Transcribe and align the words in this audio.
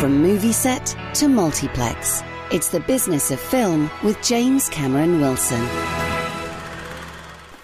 From 0.00 0.22
movie 0.22 0.52
set 0.52 0.96
to 1.16 1.28
multiplex, 1.28 2.22
it's 2.50 2.70
the 2.70 2.80
business 2.80 3.30
of 3.30 3.38
film 3.38 3.90
with 4.02 4.18
James 4.22 4.66
Cameron 4.70 5.20
Wilson. 5.20 5.60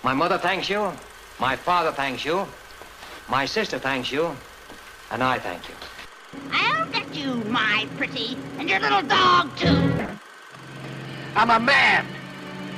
My 0.02 0.12
mother 0.12 0.36
thanks 0.36 0.68
you. 0.68 0.92
My 1.40 1.56
father 1.56 1.92
thanks 1.92 2.26
you. 2.26 2.46
My 3.30 3.46
sister 3.46 3.78
thanks 3.78 4.12
you. 4.12 4.36
And 5.10 5.22
I 5.22 5.38
thank 5.38 5.66
you. 5.66 5.74
I'll 6.52 6.86
get 6.90 7.14
you, 7.14 7.36
my 7.46 7.88
pretty, 7.96 8.36
and 8.58 8.68
your 8.68 8.80
little 8.80 9.00
dog, 9.00 9.56
too. 9.56 9.94
I'm 11.36 11.48
a 11.48 11.58
man. 11.58 12.04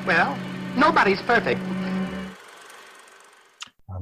Well, 0.06 0.38
nobody's 0.76 1.20
perfect. 1.22 1.60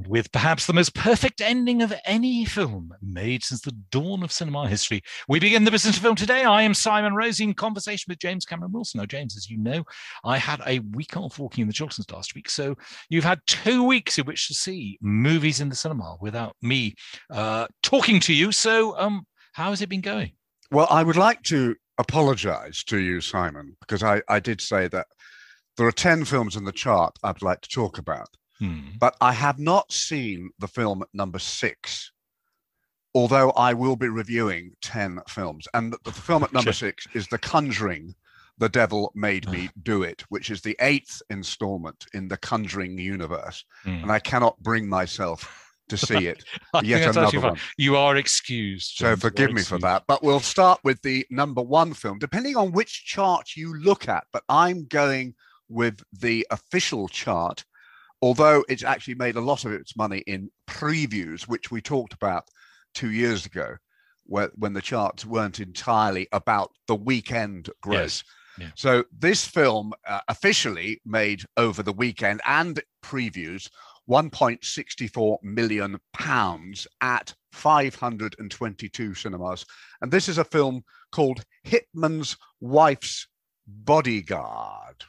With 0.07 0.31
perhaps 0.31 0.65
the 0.65 0.73
most 0.73 0.95
perfect 0.95 1.41
ending 1.41 1.81
of 1.81 1.93
any 2.05 2.45
film 2.45 2.93
made 3.01 3.43
since 3.43 3.59
the 3.59 3.73
dawn 3.91 4.23
of 4.23 4.31
cinema 4.31 4.65
history, 4.69 5.01
we 5.27 5.37
begin 5.37 5.65
the 5.65 5.71
business 5.71 5.97
of 5.97 6.01
film 6.01 6.15
today. 6.15 6.45
I 6.45 6.61
am 6.61 6.73
Simon 6.73 7.13
Rose 7.13 7.41
in 7.41 7.53
conversation 7.53 8.05
with 8.07 8.19
James 8.19 8.45
Cameron 8.45 8.71
Wilson. 8.71 8.99
Now, 8.99 9.05
James, 9.05 9.35
as 9.35 9.49
you 9.49 9.57
know, 9.57 9.83
I 10.23 10.37
had 10.37 10.61
a 10.65 10.79
week 10.79 11.17
off 11.17 11.39
walking 11.39 11.63
in 11.63 11.67
the 11.67 11.73
Chilterns 11.73 12.09
last 12.09 12.35
week. 12.35 12.49
So 12.49 12.75
you've 13.09 13.25
had 13.25 13.41
two 13.47 13.83
weeks 13.83 14.17
in 14.17 14.25
which 14.25 14.47
to 14.47 14.53
see 14.53 14.97
movies 15.01 15.59
in 15.59 15.67
the 15.67 15.75
cinema 15.75 16.15
without 16.21 16.55
me 16.61 16.95
uh, 17.29 17.67
talking 17.83 18.21
to 18.21 18.33
you. 18.33 18.53
So, 18.53 18.97
um, 18.97 19.27
how 19.51 19.71
has 19.71 19.81
it 19.81 19.89
been 19.89 19.99
going? 19.99 20.31
Well, 20.71 20.87
I 20.89 21.03
would 21.03 21.17
like 21.17 21.43
to 21.43 21.75
apologize 21.97 22.81
to 22.85 22.97
you, 22.97 23.19
Simon, 23.19 23.75
because 23.81 24.03
I, 24.03 24.21
I 24.29 24.39
did 24.39 24.61
say 24.61 24.87
that 24.87 25.07
there 25.75 25.87
are 25.87 25.91
10 25.91 26.23
films 26.23 26.55
in 26.55 26.63
the 26.63 26.71
chart 26.71 27.17
I'd 27.23 27.41
like 27.41 27.59
to 27.61 27.69
talk 27.69 27.97
about. 27.97 28.29
Hmm. 28.59 28.89
But 28.99 29.15
I 29.21 29.33
have 29.33 29.59
not 29.59 29.91
seen 29.91 30.49
the 30.59 30.67
film 30.67 31.03
number 31.13 31.39
six, 31.39 32.11
although 33.13 33.51
I 33.51 33.73
will 33.73 33.95
be 33.95 34.09
reviewing 34.09 34.71
10 34.81 35.21
films. 35.27 35.67
And 35.73 35.93
the, 35.93 35.99
the 36.03 36.11
film 36.11 36.43
at 36.43 36.53
number 36.53 36.73
six 36.73 37.07
is 37.13 37.27
The 37.27 37.37
Conjuring, 37.37 38.15
The 38.57 38.69
Devil 38.69 39.11
Made 39.15 39.49
Me 39.49 39.69
Do 39.83 40.03
It, 40.03 40.23
which 40.29 40.49
is 40.49 40.61
the 40.61 40.75
eighth 40.79 41.21
installment 41.29 42.05
in 42.13 42.27
the 42.27 42.37
Conjuring 42.37 42.97
universe. 42.97 43.63
Hmm. 43.83 44.03
And 44.03 44.11
I 44.11 44.19
cannot 44.19 44.59
bring 44.59 44.87
myself 44.87 45.67
to 45.89 45.97
see 46.07 46.27
it. 46.27 46.43
Yet 46.83 47.15
another 47.15 47.39
one. 47.39 47.57
You 47.77 47.95
are 47.95 48.15
excused. 48.15 48.97
So 48.97 49.05
James, 49.05 49.17
are 49.17 49.21
forgive 49.21 49.53
me 49.53 49.61
for 49.61 49.79
that. 49.79 50.03
But 50.07 50.23
we'll 50.23 50.39
start 50.39 50.79
with 50.83 51.01
the 51.01 51.25
number 51.29 51.61
one 51.61 51.93
film, 51.93 52.19
depending 52.19 52.55
on 52.55 52.71
which 52.71 53.05
chart 53.05 53.55
you 53.55 53.75
look 53.75 54.07
at. 54.07 54.25
But 54.31 54.43
I'm 54.49 54.85
going 54.85 55.35
with 55.69 56.01
the 56.13 56.47
official 56.51 57.07
chart, 57.07 57.65
although 58.21 58.63
it's 58.67 58.83
actually 58.83 59.15
made 59.15 59.35
a 59.35 59.41
lot 59.41 59.65
of 59.65 59.71
its 59.71 59.95
money 59.95 60.19
in 60.27 60.49
previews, 60.69 61.43
which 61.43 61.71
we 61.71 61.81
talked 61.81 62.13
about 62.13 62.47
two 62.93 63.11
years 63.11 63.45
ago, 63.45 63.75
where, 64.25 64.51
when 64.55 64.73
the 64.73 64.81
charts 64.81 65.25
weren't 65.25 65.59
entirely 65.59 66.27
about 66.31 66.71
the 66.87 66.95
weekend 66.95 67.69
gross. 67.81 68.23
yeah. 68.59 68.69
So 68.75 69.03
this 69.17 69.45
film 69.45 69.93
uh, 70.07 70.19
officially 70.27 71.01
made 71.05 71.43
over 71.57 71.83
the 71.83 71.93
weekend 71.93 72.41
and 72.45 72.81
previews 73.03 73.69
1.64 74.09 75.37
million 75.43 75.99
pounds 76.13 76.87
at 77.01 77.33
522 77.51 79.13
cinemas. 79.13 79.65
And 80.01 80.11
this 80.11 80.29
is 80.29 80.37
a 80.37 80.43
film 80.43 80.83
called 81.11 81.43
Hitman's 81.65 82.37
Wife's 82.61 83.27
Bodyguard. 83.67 85.03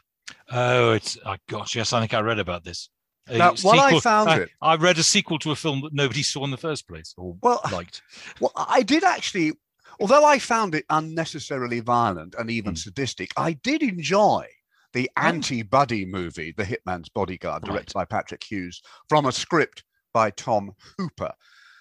Oh, 0.51 0.93
it's 0.93 1.17
oh 1.25 1.37
gosh, 1.49 1.77
yes, 1.77 1.93
I 1.93 2.01
think 2.01 2.15
I 2.15 2.21
read 2.21 2.39
about 2.39 2.65
this. 2.65 2.91
Now, 3.31 3.55
while 3.63 3.81
I 3.81 4.01
found 4.01 4.31
I, 4.31 4.37
it- 4.41 4.51
I 4.63 4.77
read 4.77 4.99
a 4.99 5.03
sequel 5.03 5.39
to 5.41 5.51
a 5.51 5.57
film 5.57 5.81
that 5.83 5.93
nobody 5.93 6.23
saw 6.23 6.45
in 6.45 6.51
the 6.51 6.57
first 6.57 6.87
place 6.89 7.15
or 7.17 7.37
Well, 7.43 7.61
liked. 7.73 8.03
Well, 8.41 8.53
I 8.57 8.83
did 8.83 9.05
actually, 9.05 9.53
although 10.01 10.25
I 10.25 10.39
found 10.39 10.75
it 10.75 10.85
unnecessarily 10.91 11.81
violent 11.81 12.35
and 12.39 12.51
even 12.51 12.75
Mm. 12.75 12.79
sadistic, 12.79 13.33
I 13.37 13.53
did 13.53 13.83
enjoy 13.83 14.47
the 14.93 15.11
Oh. 15.17 15.21
anti 15.23 15.63
buddy 15.63 16.05
movie, 16.07 16.53
The 16.57 16.65
Hitman's 16.65 17.09
Bodyguard, 17.11 17.65
Right. 17.65 17.73
directed 17.73 17.95
by 17.95 18.05
Patrick 18.07 18.45
Hughes, 18.45 18.81
from 19.09 19.27
a 19.27 19.33
script 19.33 19.85
by 20.15 20.31
Tom 20.31 20.73
Hooper. 20.97 21.33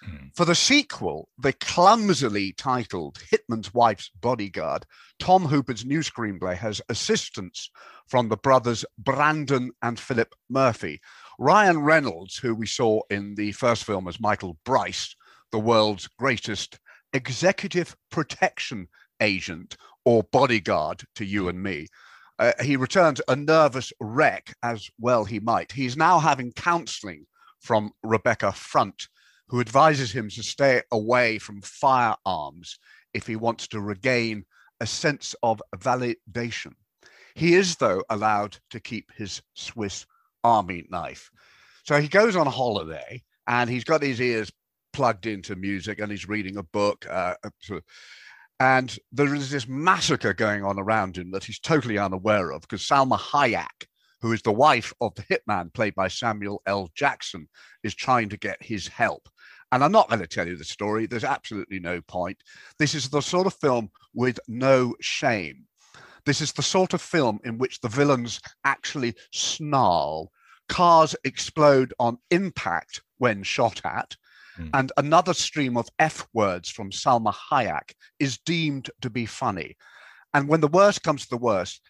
Mm. 0.06 0.30
For 0.36 0.44
the 0.44 0.54
sequel, 0.54 1.28
the 1.38 1.52
clumsily 1.54 2.52
titled 2.52 3.18
Hitman's 3.32 3.74
Wife's 3.74 4.10
Bodyguard, 4.20 4.84
Tom 5.18 5.46
Hooper's 5.46 5.84
new 5.84 6.00
screenplay 6.00 6.56
has 6.56 6.80
assistance 6.88 7.68
from 8.06 8.28
the 8.28 8.36
brothers 8.36 8.84
Brandon 8.96 9.72
and 9.82 9.98
Philip 9.98 10.34
Murphy. 10.48 11.00
Ryan 11.40 11.78
Reynolds, 11.82 12.36
who 12.36 12.52
we 12.52 12.66
saw 12.66 13.00
in 13.10 13.36
the 13.36 13.52
first 13.52 13.84
film 13.84 14.08
as 14.08 14.18
Michael 14.18 14.58
Bryce, 14.64 15.14
the 15.52 15.58
world's 15.60 16.08
greatest 16.18 16.80
executive 17.12 17.96
protection 18.10 18.88
agent 19.20 19.76
or 20.04 20.24
bodyguard 20.24 21.04
to 21.14 21.24
you 21.24 21.48
and 21.48 21.62
me. 21.62 21.86
Uh, 22.40 22.52
he 22.60 22.76
returns 22.76 23.20
a 23.28 23.36
nervous 23.36 23.92
wreck, 24.00 24.52
as 24.64 24.90
well 24.98 25.24
he 25.24 25.38
might. 25.38 25.70
He's 25.70 25.96
now 25.96 26.18
having 26.18 26.52
counseling 26.52 27.24
from 27.60 27.92
Rebecca 28.02 28.50
Front, 28.50 29.08
who 29.46 29.60
advises 29.60 30.10
him 30.10 30.28
to 30.30 30.42
stay 30.42 30.82
away 30.90 31.38
from 31.38 31.62
firearms 31.62 32.78
if 33.14 33.28
he 33.28 33.36
wants 33.36 33.68
to 33.68 33.80
regain 33.80 34.44
a 34.80 34.86
sense 34.86 35.36
of 35.42 35.62
validation. 35.76 36.72
He 37.34 37.54
is, 37.54 37.76
though, 37.76 38.02
allowed 38.10 38.58
to 38.70 38.80
keep 38.80 39.12
his 39.16 39.40
Swiss 39.54 40.04
army 40.44 40.86
knife. 40.90 41.30
So 41.84 42.00
he 42.00 42.08
goes 42.08 42.36
on 42.36 42.46
holiday 42.46 43.22
and 43.46 43.68
he's 43.70 43.84
got 43.84 44.02
his 44.02 44.20
ears 44.20 44.52
plugged 44.92 45.26
into 45.26 45.56
music 45.56 46.00
and 46.00 46.10
he's 46.10 46.28
reading 46.28 46.56
a 46.56 46.62
book. 46.62 47.06
Uh, 47.08 47.34
and 48.60 48.96
there 49.12 49.34
is 49.34 49.50
this 49.50 49.68
massacre 49.68 50.34
going 50.34 50.64
on 50.64 50.78
around 50.78 51.16
him 51.16 51.30
that 51.30 51.44
he's 51.44 51.60
totally 51.60 51.98
unaware 51.98 52.50
of 52.50 52.62
because 52.62 52.82
Salma 52.82 53.18
Hayek, 53.18 53.86
who 54.20 54.32
is 54.32 54.42
the 54.42 54.52
wife 54.52 54.92
of 55.00 55.14
the 55.14 55.22
hitman 55.22 55.72
played 55.72 55.94
by 55.94 56.08
Samuel 56.08 56.60
L. 56.66 56.90
Jackson, 56.94 57.48
is 57.84 57.94
trying 57.94 58.28
to 58.30 58.36
get 58.36 58.60
his 58.60 58.88
help. 58.88 59.28
And 59.70 59.84
I'm 59.84 59.92
not 59.92 60.08
going 60.08 60.20
to 60.20 60.26
tell 60.26 60.48
you 60.48 60.56
the 60.56 60.64
story. 60.64 61.06
There's 61.06 61.24
absolutely 61.24 61.78
no 61.78 62.00
point. 62.00 62.42
This 62.78 62.94
is 62.94 63.08
the 63.08 63.20
sort 63.20 63.46
of 63.46 63.54
film 63.54 63.90
with 64.14 64.40
no 64.48 64.94
shame. 65.00 65.67
This 66.28 66.42
is 66.42 66.52
the 66.52 66.62
sort 66.62 66.92
of 66.92 67.00
film 67.00 67.40
in 67.42 67.56
which 67.56 67.80
the 67.80 67.88
villains 67.88 68.38
actually 68.62 69.14
snarl, 69.32 70.30
cars 70.68 71.16
explode 71.24 71.94
on 71.98 72.18
impact 72.30 73.00
when 73.16 73.42
shot 73.42 73.80
at, 73.82 74.14
Mm. 74.58 74.70
and 74.74 74.92
another 74.98 75.32
stream 75.32 75.74
of 75.78 75.88
F 75.98 76.26
words 76.34 76.68
from 76.68 76.90
Salma 76.90 77.32
Hayek 77.32 77.94
is 78.18 78.36
deemed 78.36 78.90
to 79.00 79.08
be 79.08 79.24
funny. 79.24 79.78
And 80.34 80.48
when 80.48 80.60
the 80.60 80.68
worst 80.68 81.02
comes 81.02 81.22
to 81.22 81.30
the 81.30 81.38
worst, 81.38 81.80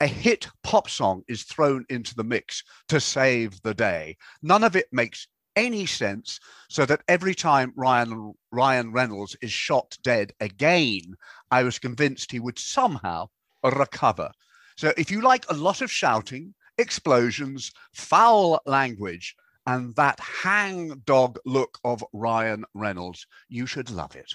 a 0.00 0.08
hit 0.08 0.48
pop 0.64 0.90
song 0.90 1.22
is 1.28 1.44
thrown 1.44 1.86
into 1.88 2.16
the 2.16 2.24
mix 2.24 2.64
to 2.88 2.98
save 2.98 3.62
the 3.62 3.74
day. 3.74 4.16
None 4.42 4.64
of 4.64 4.74
it 4.74 4.88
makes 4.90 5.28
any 5.54 5.86
sense, 5.86 6.40
so 6.68 6.84
that 6.84 7.04
every 7.06 7.36
time 7.36 7.72
Ryan 7.76 8.34
Ryan 8.50 8.90
Reynolds 8.90 9.36
is 9.40 9.52
shot 9.52 9.96
dead 10.02 10.32
again, 10.40 11.14
I 11.52 11.62
was 11.62 11.78
convinced 11.78 12.32
he 12.32 12.40
would 12.40 12.58
somehow 12.58 13.28
recover. 13.70 14.30
So 14.76 14.92
if 14.96 15.10
you 15.10 15.20
like 15.22 15.44
a 15.48 15.54
lot 15.54 15.80
of 15.82 15.90
shouting, 15.90 16.54
explosions, 16.78 17.72
foul 17.92 18.60
language, 18.66 19.34
and 19.66 19.94
that 19.96 20.20
hang-dog 20.20 21.38
look 21.46 21.78
of 21.84 22.04
Ryan 22.12 22.64
Reynolds, 22.74 23.26
you 23.48 23.66
should 23.66 23.90
love 23.90 24.14
it. 24.16 24.32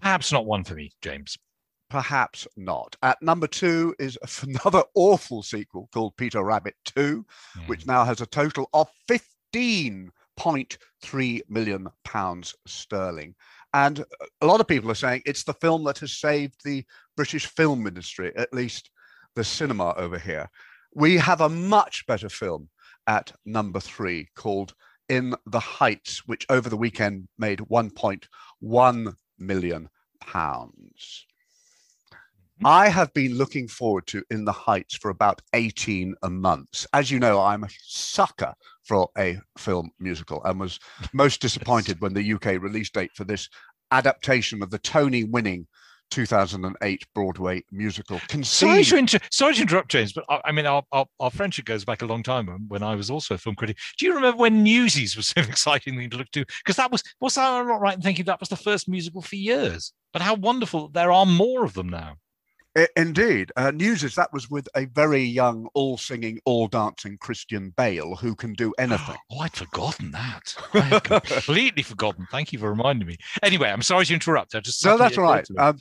Perhaps 0.00 0.32
not 0.32 0.46
one 0.46 0.64
for 0.64 0.74
me, 0.74 0.90
James. 1.02 1.36
Perhaps 1.90 2.46
not. 2.56 2.96
At 3.02 3.20
number 3.22 3.46
two 3.46 3.94
is 3.98 4.16
another 4.42 4.82
awful 4.94 5.42
sequel 5.42 5.88
called 5.92 6.16
Peter 6.16 6.42
Rabbit 6.42 6.74
2, 6.86 7.24
Hmm. 7.54 7.60
which 7.66 7.86
now 7.86 8.04
has 8.04 8.20
a 8.20 8.26
total 8.26 8.68
of 8.72 8.88
15.3 9.08 11.40
million 11.48 11.88
pounds 12.04 12.54
sterling. 12.66 13.34
And 13.74 14.04
a 14.40 14.46
lot 14.46 14.60
of 14.60 14.68
people 14.68 14.88
are 14.90 14.94
saying 14.94 15.22
it's 15.26 15.42
the 15.42 15.52
film 15.52 15.82
that 15.84 15.98
has 15.98 16.16
saved 16.16 16.60
the 16.64 16.84
British 17.16 17.46
film 17.46 17.88
industry, 17.88 18.32
at 18.36 18.54
least 18.54 18.88
the 19.34 19.42
cinema 19.42 19.94
over 19.96 20.16
here. 20.16 20.48
We 20.94 21.16
have 21.16 21.40
a 21.40 21.48
much 21.48 22.06
better 22.06 22.28
film 22.28 22.68
at 23.08 23.32
number 23.44 23.80
three 23.80 24.28
called 24.36 24.74
In 25.08 25.34
the 25.46 25.58
Heights, 25.58 26.22
which 26.24 26.46
over 26.48 26.68
the 26.68 26.76
weekend 26.76 27.26
made 27.36 27.58
1.1 27.58 29.14
million 29.40 29.88
pounds. 30.20 31.26
Mm-hmm. 32.12 32.66
I 32.66 32.88
have 32.88 33.12
been 33.12 33.34
looking 33.34 33.66
forward 33.66 34.06
to 34.06 34.22
In 34.30 34.44
the 34.44 34.52
Heights 34.52 34.94
for 34.94 35.10
about 35.10 35.42
18 35.52 36.14
months. 36.30 36.86
As 36.92 37.10
you 37.10 37.18
know, 37.18 37.40
I'm 37.40 37.64
a 37.64 37.68
sucker 37.82 38.54
for 38.84 39.08
a 39.18 39.38
film 39.58 39.90
musical 39.98 40.42
and 40.44 40.60
was 40.60 40.78
most 41.12 41.40
disappointed 41.46 42.00
when 42.00 42.14
the 42.14 42.32
UK 42.34 42.62
release 42.62 42.90
date 42.90 43.10
for 43.14 43.24
this 43.24 43.48
adaptation 43.90 44.62
of 44.62 44.70
the 44.70 44.78
Tony 44.78 45.24
winning 45.24 45.66
2008 46.10 47.06
Broadway 47.14 47.64
musical 47.72 48.20
Sorry 48.42 48.84
to, 48.84 48.96
inter- 48.96 49.18
sorry 49.30 49.54
to 49.54 49.62
interrupt, 49.62 49.90
James, 49.90 50.12
but 50.12 50.24
I, 50.28 50.40
I 50.44 50.52
mean, 50.52 50.66
our, 50.66 50.82
our, 50.92 51.06
our 51.18 51.30
friendship 51.30 51.64
goes 51.64 51.84
back 51.84 52.02
a 52.02 52.06
long 52.06 52.22
time 52.22 52.46
when- 52.46 52.66
when 52.68 52.82
I 52.82 52.94
was 52.94 53.10
also 53.10 53.34
a 53.34 53.38
film 53.38 53.56
critic. 53.56 53.78
Do 53.98 54.06
you 54.06 54.14
remember 54.14 54.36
when 54.36 54.62
Newsies 54.62 55.16
was 55.16 55.26
so 55.34 55.40
exciting 55.40 55.96
thing 55.96 56.10
to 56.10 56.16
look 56.18 56.30
to? 56.32 56.44
Because 56.64 56.76
that 56.76 56.92
was, 56.92 57.02
was 57.20 57.36
I 57.38 57.62
not 57.62 57.80
right 57.80 57.96
in 57.96 58.02
thinking 58.02 58.26
that 58.26 58.40
was 58.40 58.48
the 58.48 58.56
first 58.56 58.88
musical 58.88 59.22
for 59.22 59.36
years? 59.36 59.92
But 60.12 60.22
how 60.22 60.34
wonderful 60.34 60.88
there 60.88 61.10
are 61.10 61.26
more 61.26 61.64
of 61.64 61.74
them 61.74 61.88
now. 61.88 62.16
Indeed. 62.96 63.52
Uh, 63.56 63.70
Newsies 63.70 64.16
that 64.16 64.32
was 64.32 64.50
with 64.50 64.68
a 64.76 64.86
very 64.86 65.22
young, 65.22 65.68
all 65.74 65.96
singing, 65.96 66.40
all 66.44 66.66
dancing 66.66 67.16
Christian 67.18 67.70
Bale 67.76 68.16
who 68.16 68.34
can 68.34 68.52
do 68.52 68.74
anything. 68.78 69.16
Oh, 69.30 69.38
I'd 69.40 69.54
forgotten 69.54 70.10
that. 70.10 70.54
I 70.74 70.80
had 70.80 71.04
completely 71.04 71.82
forgotten. 71.84 72.26
Thank 72.30 72.52
you 72.52 72.58
for 72.58 72.70
reminding 72.70 73.06
me. 73.06 73.16
Anyway, 73.42 73.68
I'm 73.68 73.82
sorry 73.82 74.06
to 74.06 74.14
interrupt. 74.14 74.54
I 74.54 74.60
just 74.60 74.84
No, 74.84 74.98
that's 74.98 75.16
all 75.16 75.24
right. 75.24 75.44
occurred 75.44 75.46
to 75.46 75.52
me. 75.52 75.58
Um, 75.58 75.80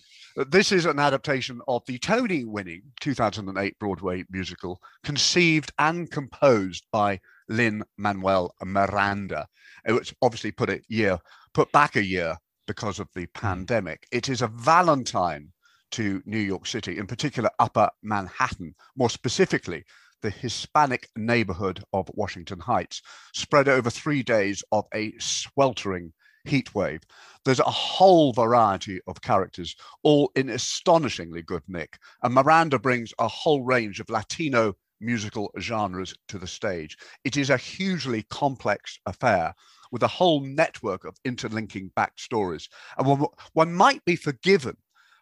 this 0.50 0.72
is 0.72 0.86
an 0.86 1.00
adaptation 1.00 1.62
of 1.68 1.84
the 1.88 1.98
Tony 2.00 2.44
winning 2.44 2.82
2008 3.00 3.78
Broadway 3.80 4.24
musical, 4.30 4.80
conceived 5.04 5.72
and 5.80 6.10
composed 6.10 6.86
by 6.92 7.20
Lynn 7.50 7.84
Manuel 7.98 8.54
Miranda. 8.64 9.48
It 9.88 9.94
was 9.94 10.14
obviously 10.22 10.52
put 10.52 10.70
a 10.70 10.82
year, 10.88 11.18
put 11.54 11.72
back 11.72 11.96
a 11.96 12.04
year 12.04 12.38
because 12.68 13.00
of 13.00 13.10
the 13.14 13.28
pandemic. 13.28 14.08
It 14.12 14.30
is 14.30 14.42
a 14.42 14.48
Valentine 14.48 15.53
to 15.94 16.22
New 16.26 16.40
York 16.40 16.66
City, 16.66 16.98
in 16.98 17.08
particular 17.08 17.50
Upper 17.60 17.90
Manhattan, 18.02 18.76
more 18.96 19.10
specifically 19.10 19.84
the 20.24 20.30
Hispanic 20.32 21.08
neighborhood 21.16 21.84
of 21.94 22.10
Washington 22.14 22.60
Heights, 22.60 23.02
spread 23.34 23.68
over 23.68 23.90
three 23.90 24.24
days 24.24 24.64
of 24.72 24.86
a 24.94 25.14
sweltering 25.20 26.14
heat 26.46 26.74
wave. 26.74 27.02
There's 27.46 27.60
a 27.60 27.64
whole 27.64 28.34
variety 28.34 29.02
of 29.08 29.22
characters, 29.22 29.76
all 30.02 30.32
in 30.36 30.50
astonishingly 30.50 31.44
good 31.44 31.64
nick. 31.68 32.00
And 32.24 32.34
Miranda 32.34 32.80
brings 32.80 33.14
a 33.20 33.28
whole 33.28 33.64
range 33.64 34.00
of 34.00 34.10
Latino 34.10 34.74
musical 35.00 35.52
genres 35.60 36.16
to 36.30 36.40
the 36.40 36.48
stage. 36.48 36.98
It 37.24 37.38
is 37.38 37.50
a 37.50 37.58
hugely 37.58 38.24
complex 38.24 38.98
affair 39.06 39.54
with 39.92 40.02
a 40.02 40.08
whole 40.08 40.42
network 40.42 41.06
of 41.06 41.18
interlinking 41.24 41.92
backstories. 41.96 42.68
And 42.98 43.08
one, 43.08 43.26
one 43.54 43.74
might 43.74 44.04
be 44.06 44.16
forgiven 44.16 44.78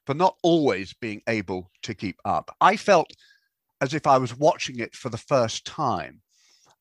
for 0.05 0.13
not 0.13 0.35
always 0.43 0.93
being 0.93 1.21
able 1.27 1.69
to 1.83 1.93
keep 1.93 2.17
up. 2.25 2.55
I 2.59 2.75
felt 2.75 3.11
as 3.81 3.93
if 3.93 4.05
I 4.07 4.17
was 4.17 4.37
watching 4.37 4.79
it 4.79 4.95
for 4.95 5.09
the 5.09 5.17
first 5.17 5.65
time. 5.65 6.21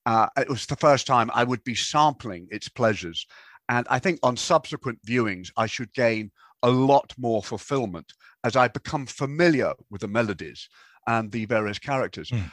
Uh, 0.07 0.29
it 0.37 0.49
was 0.49 0.67
the 0.67 0.77
first 0.77 1.07
time 1.07 1.31
I 1.35 1.45
would 1.45 1.63
be 1.65 1.75
sampling 1.75 2.49
its 2.51 2.69
pleasures. 2.69 3.27
And 3.69 3.87
I 3.91 3.99
think 3.99 4.19
on 4.23 4.37
subsequent 4.37 4.99
viewings, 5.07 5.51
I 5.57 5.67
should 5.67 5.93
gain 5.93 6.31
a 6.63 6.71
lot 6.71 7.15
more 7.19 7.43
fulfillment 7.43 8.13
as 8.45 8.57
I 8.57 8.69
become 8.69 9.07
familiar 9.07 9.73
with 9.91 10.01
the 10.01 10.09
melodies 10.09 10.69
and 11.07 11.31
the 11.31 11.45
various 11.47 11.79
characters. 11.79 12.31
Mm. 12.31 12.51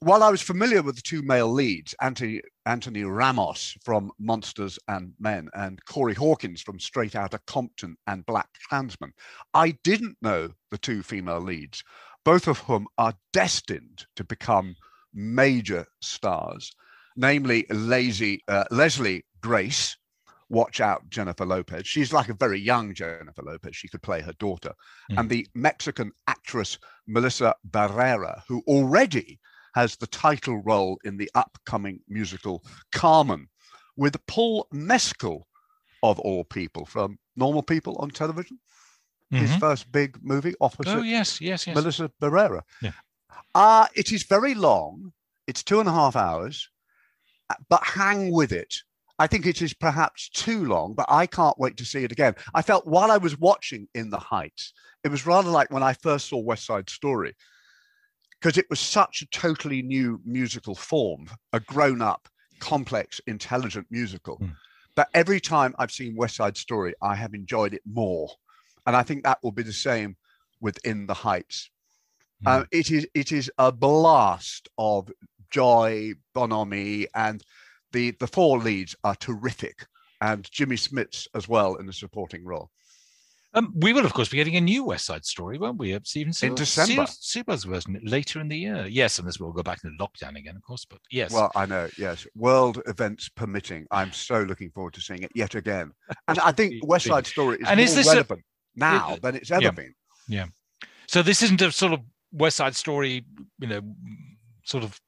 While 0.00 0.22
I 0.22 0.30
was 0.30 0.42
familiar 0.42 0.82
with 0.82 0.96
the 0.96 1.02
two 1.02 1.22
male 1.22 1.50
leads, 1.50 1.94
Anthony, 2.02 2.42
Anthony 2.66 3.04
Ramos 3.04 3.74
from 3.82 4.12
Monsters 4.18 4.78
and 4.88 5.14
Men 5.18 5.48
and 5.54 5.82
Corey 5.86 6.12
Hawkins 6.12 6.60
from 6.60 6.78
Straight 6.78 7.16
Outta 7.16 7.40
Compton 7.46 7.96
and 8.06 8.26
Black 8.26 8.48
Klansman, 8.68 9.14
I 9.54 9.70
didn't 9.84 10.18
know 10.20 10.50
the 10.70 10.76
two 10.76 11.02
female 11.02 11.40
leads, 11.40 11.82
both 12.24 12.46
of 12.46 12.58
whom 12.58 12.86
are 12.98 13.14
destined 13.32 14.04
to 14.16 14.24
become 14.24 14.76
major 15.14 15.86
stars, 16.02 16.72
namely 17.16 17.64
Lazy, 17.70 18.42
uh, 18.48 18.64
Leslie 18.70 19.24
Grace. 19.40 19.96
Watch 20.50 20.78
out, 20.78 21.08
Jennifer 21.08 21.46
Lopez. 21.46 21.86
She's 21.86 22.12
like 22.12 22.28
a 22.28 22.34
very 22.34 22.60
young 22.60 22.92
Jennifer 22.92 23.42
Lopez. 23.42 23.74
She 23.74 23.88
could 23.88 24.02
play 24.02 24.20
her 24.20 24.34
daughter. 24.34 24.74
Mhm. 25.10 25.20
And 25.20 25.30
the 25.30 25.48
Mexican 25.54 26.12
actress 26.26 26.78
Melissa 27.06 27.54
Barrera, 27.70 28.42
who 28.46 28.62
already 28.66 29.40
has 29.76 29.94
the 29.96 30.06
title 30.06 30.56
role 30.62 30.98
in 31.04 31.18
the 31.18 31.30
upcoming 31.34 32.00
musical 32.08 32.64
Carmen 32.92 33.46
with 33.94 34.16
Paul 34.26 34.66
Mescal, 34.72 35.46
of 36.02 36.18
all 36.20 36.44
people, 36.44 36.86
from 36.86 37.18
Normal 37.36 37.62
People 37.62 37.94
on 37.98 38.08
television. 38.10 38.58
His 39.30 39.50
Mhm. 39.50 39.60
first 39.60 39.92
big 39.92 40.18
movie 40.22 40.54
opposite 40.62 40.96
Oh, 40.96 41.02
yes, 41.02 41.40
yes, 41.42 41.66
yes. 41.66 41.74
Melissa 41.76 42.10
Barrera. 42.22 42.62
Yeah. 42.80 42.92
Uh, 43.54 43.86
it 43.94 44.12
is 44.12 44.22
very 44.22 44.54
long. 44.54 45.12
It's 45.46 45.62
two 45.62 45.78
and 45.80 45.88
a 45.88 45.92
half 45.92 46.16
hours, 46.16 46.70
but 47.68 47.84
hang 47.84 48.32
with 48.32 48.52
it. 48.52 48.76
I 49.18 49.26
think 49.26 49.44
it 49.44 49.60
is 49.60 49.74
perhaps 49.74 50.30
too 50.30 50.64
long, 50.64 50.94
but 50.94 51.06
I 51.08 51.26
can't 51.26 51.58
wait 51.58 51.76
to 51.78 51.84
see 51.84 52.02
it 52.04 52.12
again. 52.12 52.34
I 52.54 52.62
felt 52.62 52.86
while 52.86 53.10
I 53.10 53.18
was 53.18 53.36
watching 53.38 53.88
In 53.94 54.08
the 54.10 54.18
Heights, 54.18 54.72
it 55.04 55.08
was 55.08 55.26
rather 55.26 55.50
like 55.50 55.70
when 55.70 55.82
I 55.82 55.92
first 55.92 56.28
saw 56.28 56.38
West 56.38 56.64
Side 56.64 56.88
Story, 56.88 57.34
because 58.40 58.58
it 58.58 58.66
was 58.68 58.80
such 58.80 59.22
a 59.22 59.26
totally 59.26 59.82
new 59.82 60.20
musical 60.24 60.74
form, 60.74 61.28
a 61.52 61.60
grown 61.60 62.02
up, 62.02 62.28
complex, 62.60 63.20
intelligent 63.26 63.86
musical. 63.90 64.38
Mm. 64.38 64.54
But 64.94 65.08
every 65.14 65.40
time 65.40 65.74
I've 65.78 65.90
seen 65.90 66.16
West 66.16 66.36
Side 66.36 66.56
Story, 66.56 66.94
I 67.02 67.14
have 67.14 67.34
enjoyed 67.34 67.74
it 67.74 67.82
more. 67.84 68.28
And 68.86 68.96
I 68.96 69.02
think 69.02 69.24
that 69.24 69.38
will 69.42 69.52
be 69.52 69.62
the 69.62 69.72
same 69.72 70.16
within 70.60 71.06
the 71.06 71.14
Heights. 71.14 71.70
Mm. 72.44 72.60
Um, 72.60 72.66
it 72.70 72.90
is 72.90 73.06
it 73.14 73.32
is 73.32 73.50
a 73.58 73.72
blast 73.72 74.68
of 74.78 75.10
joy, 75.50 76.12
bonhomie, 76.34 77.06
and 77.14 77.42
the 77.92 78.12
the 78.12 78.26
four 78.26 78.58
leads 78.58 78.94
are 79.04 79.14
terrific, 79.16 79.86
and 80.20 80.50
Jimmy 80.50 80.76
Smits 80.76 81.26
as 81.34 81.48
well 81.48 81.76
in 81.76 81.86
the 81.86 81.92
supporting 81.92 82.44
role. 82.44 82.70
Um, 83.56 83.72
we 83.74 83.94
will, 83.94 84.04
of 84.04 84.12
course, 84.12 84.28
be 84.28 84.36
getting 84.36 84.56
a 84.56 84.60
new 84.60 84.84
West 84.84 85.06
Side 85.06 85.24
Story, 85.24 85.56
won't 85.58 85.78
we? 85.78 85.98
Steven 86.04 86.32
Spielberg, 86.32 86.58
December. 86.58 87.06
Spielberg's 87.08 87.64
version 87.64 87.98
later 88.04 88.38
in 88.40 88.48
the 88.48 88.56
year. 88.58 88.86
Yes, 88.86 89.18
unless 89.18 89.40
we'll 89.40 89.50
go 89.52 89.62
back 89.62 89.78
into 89.82 89.96
lockdown 89.98 90.36
again, 90.36 90.56
of 90.56 90.62
course. 90.62 90.84
But 90.84 90.98
yes, 91.10 91.32
Well, 91.32 91.50
I 91.56 91.64
know, 91.64 91.88
yes, 91.98 92.26
world 92.36 92.82
events 92.86 93.30
permitting, 93.30 93.86
I'm 93.90 94.12
so 94.12 94.42
looking 94.42 94.70
forward 94.70 94.92
to 94.94 95.00
seeing 95.00 95.22
it 95.22 95.32
yet 95.34 95.54
again. 95.54 95.92
And 96.28 96.38
I 96.40 96.52
think 96.52 96.86
West 96.86 97.06
Side 97.06 97.26
Story 97.26 97.56
is 97.60 97.66
And 97.66 97.78
more 97.78 97.84
is 97.84 97.94
this 97.94 98.06
a- 98.06 98.10
relevant 98.10 98.42
now 98.76 99.16
than 99.22 99.34
it's 99.36 99.50
ever 99.50 99.62
yeah. 99.62 99.70
been. 99.70 99.94
Yeah. 100.28 100.46
So 101.08 101.22
this 101.22 101.42
isn't 101.42 101.62
a 101.62 101.72
sort 101.72 101.94
of 101.94 102.00
West 102.32 102.58
Side 102.58 102.76
Story, 102.76 103.24
you 103.58 103.68
know, 103.68 103.80
sort 104.64 104.84
of 104.84 105.00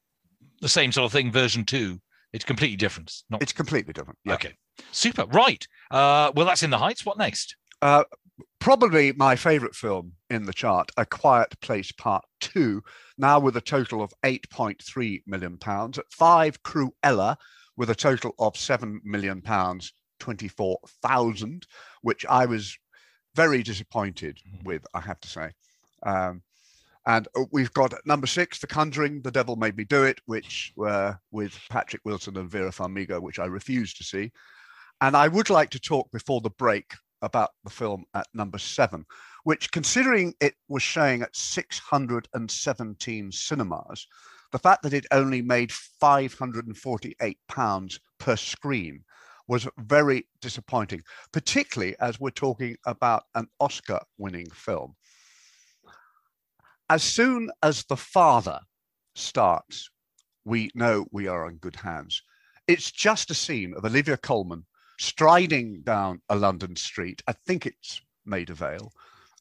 the 0.63 0.69
same 0.71 0.91
sort 0.91 1.05
of 1.05 1.13
thing, 1.13 1.31
version 1.31 1.65
two. 1.65 2.01
It's 2.33 2.45
completely 2.47 2.77
different. 2.77 3.11
It's 3.11 3.25
Not 3.29 3.43
It's 3.43 3.53
completely 3.53 3.93
different. 3.93 4.19
Yeah. 4.25 4.35
okay. 4.35 4.55
Super. 4.93 5.27
Right. 5.27 5.67
Uh, 5.91 6.33
well, 6.35 6.47
that's 6.47 6.63
in 6.63 6.71
the 6.71 6.79
Heights. 6.79 7.05
What 7.05 7.19
next? 7.19 7.57
Uh, 7.83 8.05
probably 8.59 9.13
my 9.13 9.37
favorite 9.37 9.75
film 9.75 10.13
in 10.31 10.45
the 10.45 10.53
chart, 10.53 10.91
A 10.97 11.07
Quiet 11.07 11.59
Place 11.61 11.93
Part 11.93 12.25
2, 12.41 12.83
now 13.17 13.39
with 13.41 13.57
a 13.57 13.61
total 13.61 14.03
of 14.03 14.13
8.3 14.25 15.23
million 15.27 15.57
pounds. 15.59 15.99
At 15.99 16.11
five, 16.11 16.63
Cruella, 16.63 17.37
with 17.77 17.91
a 17.91 17.95
total 17.95 18.35
of 18.39 18.57
7 18.57 19.01
million 19.05 19.41
pounds, 19.41 19.93
24,000, 20.19 21.67
which 22.03 22.27
I 22.27 22.47
was 22.47 22.77
very 23.35 23.63
disappointed 23.63 24.39
Mhm. 24.47 24.65
with, 24.65 24.87
I 24.95 25.01
have 25.01 25.21
to 25.21 25.29
say. 25.29 25.53
Um, 26.03 26.43
and 27.07 27.27
uh, 27.37 27.45
we've 27.53 27.73
got 27.73 27.95
number 28.05 28.27
six, 28.27 28.59
The 28.59 28.67
Conjuring, 28.67 29.23
The 29.23 29.31
Devil 29.31 29.57
Made 29.57 29.77
Me 29.77 29.85
Do 29.85 30.03
It, 30.05 30.21
which 30.27 30.73
were 30.77 31.19
with 31.31 31.59
Patrick 31.71 32.03
Wilson 32.05 32.37
and 32.37 32.51
Vera 32.51 32.71
Farmiga, 32.71 33.21
which 33.21 33.39
I 33.39 33.47
refused 33.47 33.97
to 33.99 34.05
see. 34.05 34.33
And 35.01 35.17
I 35.17 35.29
would 35.29 35.49
like 35.49 35.71
to 35.71 35.79
talk 35.81 36.11
before 36.11 36.41
the 36.41 36.51
break 36.51 36.95
about 37.23 37.51
the 37.65 37.71
film 37.71 38.05
at 38.15 38.27
number 38.35 38.59
seven, 38.59 39.05
which, 39.45 39.71
considering 39.73 40.35
it 40.41 40.55
was 40.69 40.83
showing 40.83 41.23
at 41.23 41.35
617 41.35 43.33
cinemas, 43.33 44.07
the 44.53 44.59
fact 44.59 44.83
that 44.83 44.95
it 44.95 45.07
only 45.11 45.43
made 45.43 45.73
548 45.73 47.39
pounds 47.49 48.01
per 48.19 48.37
screen 48.37 49.05
was 49.47 49.67
very 49.79 50.27
disappointing, 50.41 51.03
particularly 51.33 51.97
as 52.01 52.21
we're 52.21 52.31
talking 52.31 52.77
about 52.87 53.25
an 53.35 53.49
Oscar 53.61 54.01
winning 54.19 54.51
film. 54.51 54.95
As 56.91 57.03
soon 57.03 57.51
as 57.63 57.85
the 57.85 57.97
father 57.97 58.61
starts, 59.15 59.91
we 60.45 60.71
know 60.75 61.07
we 61.13 61.27
are 61.29 61.49
in 61.49 61.57
good 61.57 61.77
hands. 61.77 62.23
It's 62.67 62.91
just 62.91 63.31
a 63.31 63.35
scene 63.35 63.75
of 63.75 63.85
Olivia 63.85 64.17
Colman 64.17 64.65
striding 64.99 65.81
down 65.83 66.21
a 66.29 66.37
London 66.37 66.77
street. 66.77 67.23
I 67.27 67.33
think 67.33 67.67
it's 67.67 68.01
Maida 68.25 68.55
Vale, 68.55 68.93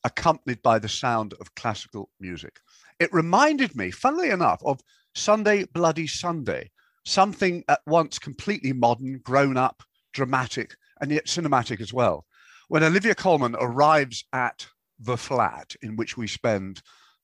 accompanied 0.03 0.61
by 0.61 0.79
the 0.79 0.89
sound 0.89 1.33
of 1.41 1.55
classical 1.55 2.09
music. 2.19 2.59
It 2.99 3.11
reminded 3.11 3.75
me, 3.75 3.91
funnily 3.91 4.29
enough, 4.29 4.61
of 4.63 4.81
Sunday 5.15 5.65
Bloody 5.65 6.07
Sunday, 6.07 6.71
something 7.05 7.63
at 7.67 7.81
once 7.87 8.19
completely 8.19 8.71
modern, 8.71 9.19
grown 9.19 9.57
up, 9.57 9.83
dramatic, 10.13 10.75
and 11.01 11.11
yet 11.11 11.25
cinematic 11.25 11.81
as 11.81 11.93
well. 11.93 12.25
When 12.67 12.83
Olivia 12.83 13.15
Colman 13.15 13.55
arrives 13.59 14.25
at 14.33 14.67
the 14.99 15.17
flat 15.17 15.75
in 15.81 15.95
which 15.95 16.17
we 16.17 16.27
spend 16.27 16.81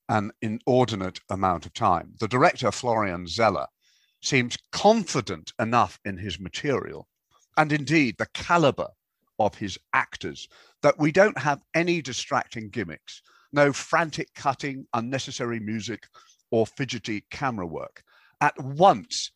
an 0.09 0.31
inordinate 0.41 1.19
amount 1.29 1.65
of 1.65 1.73
time, 1.73 2.13
the 2.19 2.27
director, 2.27 2.71
Florian 2.71 3.27
Zeller, 3.27 3.67
seems 4.21 4.57
confident 4.71 5.51
enough 5.59 5.99
in 6.05 6.17
his 6.17 6.39
material 6.39 7.07
and 7.57 7.71
indeed 7.71 8.15
the 8.17 8.27
caliber 8.33 8.87
of 9.39 9.55
his 9.55 9.77
actors 9.93 10.47
that 10.81 10.97
we 10.99 11.11
don't 11.11 11.37
have 11.37 11.61
any 11.73 12.01
distracting 12.01 12.69
gimmicks, 12.69 13.21
no 13.51 13.73
frantic 13.73 14.33
cutting, 14.35 14.85
unnecessary 14.93 15.59
music, 15.59 16.07
or 16.51 16.67
fidgety 16.67 17.23
camera 17.31 17.65
work. 17.65 18.03
At 18.41 18.59
once, 18.61 19.31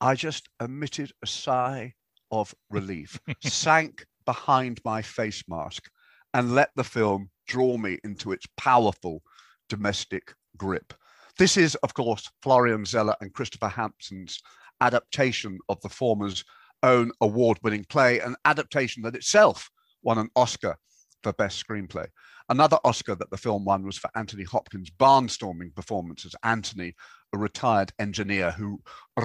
I 0.00 0.14
just 0.14 0.48
emitted 0.60 1.12
a 1.22 1.26
sigh 1.26 1.94
of 2.30 2.54
relief, 2.70 3.18
sank 3.42 4.04
behind 4.24 4.80
my 4.84 5.02
face 5.02 5.42
mask, 5.48 5.88
and 6.32 6.54
let 6.54 6.70
the 6.76 6.84
film 6.84 7.30
draw 7.46 7.76
me 7.76 7.98
into 8.04 8.32
its 8.32 8.46
powerful 8.56 9.22
domestic 9.68 10.34
grip. 10.56 10.94
This 11.38 11.56
is, 11.56 11.74
of 11.76 11.94
course, 11.94 12.30
Florian 12.42 12.84
Zeller 12.84 13.16
and 13.20 13.32
Christopher 13.32 13.68
Hampton's 13.68 14.40
adaptation 14.80 15.58
of 15.68 15.80
the 15.80 15.88
former's 15.88 16.44
own 16.84 17.10
award 17.20 17.58
winning 17.62 17.84
play, 17.88 18.20
an 18.20 18.36
adaptation 18.44 19.02
that 19.02 19.16
itself 19.16 19.70
won 20.02 20.18
an 20.18 20.28
Oscar 20.36 20.76
for 21.22 21.32
Best 21.32 21.66
Screenplay. 21.66 22.06
Another 22.48 22.78
Oscar 22.84 23.14
that 23.14 23.30
the 23.30 23.38
film 23.38 23.64
won 23.64 23.84
was 23.84 23.96
for 23.96 24.10
Anthony 24.14 24.44
Hopkins' 24.44 24.90
barnstorming 24.90 25.74
performance 25.74 26.26
as 26.26 26.36
Anthony, 26.44 26.94
a 27.32 27.38
retired 27.38 27.92
engineer 27.98 28.50
who 28.50 28.80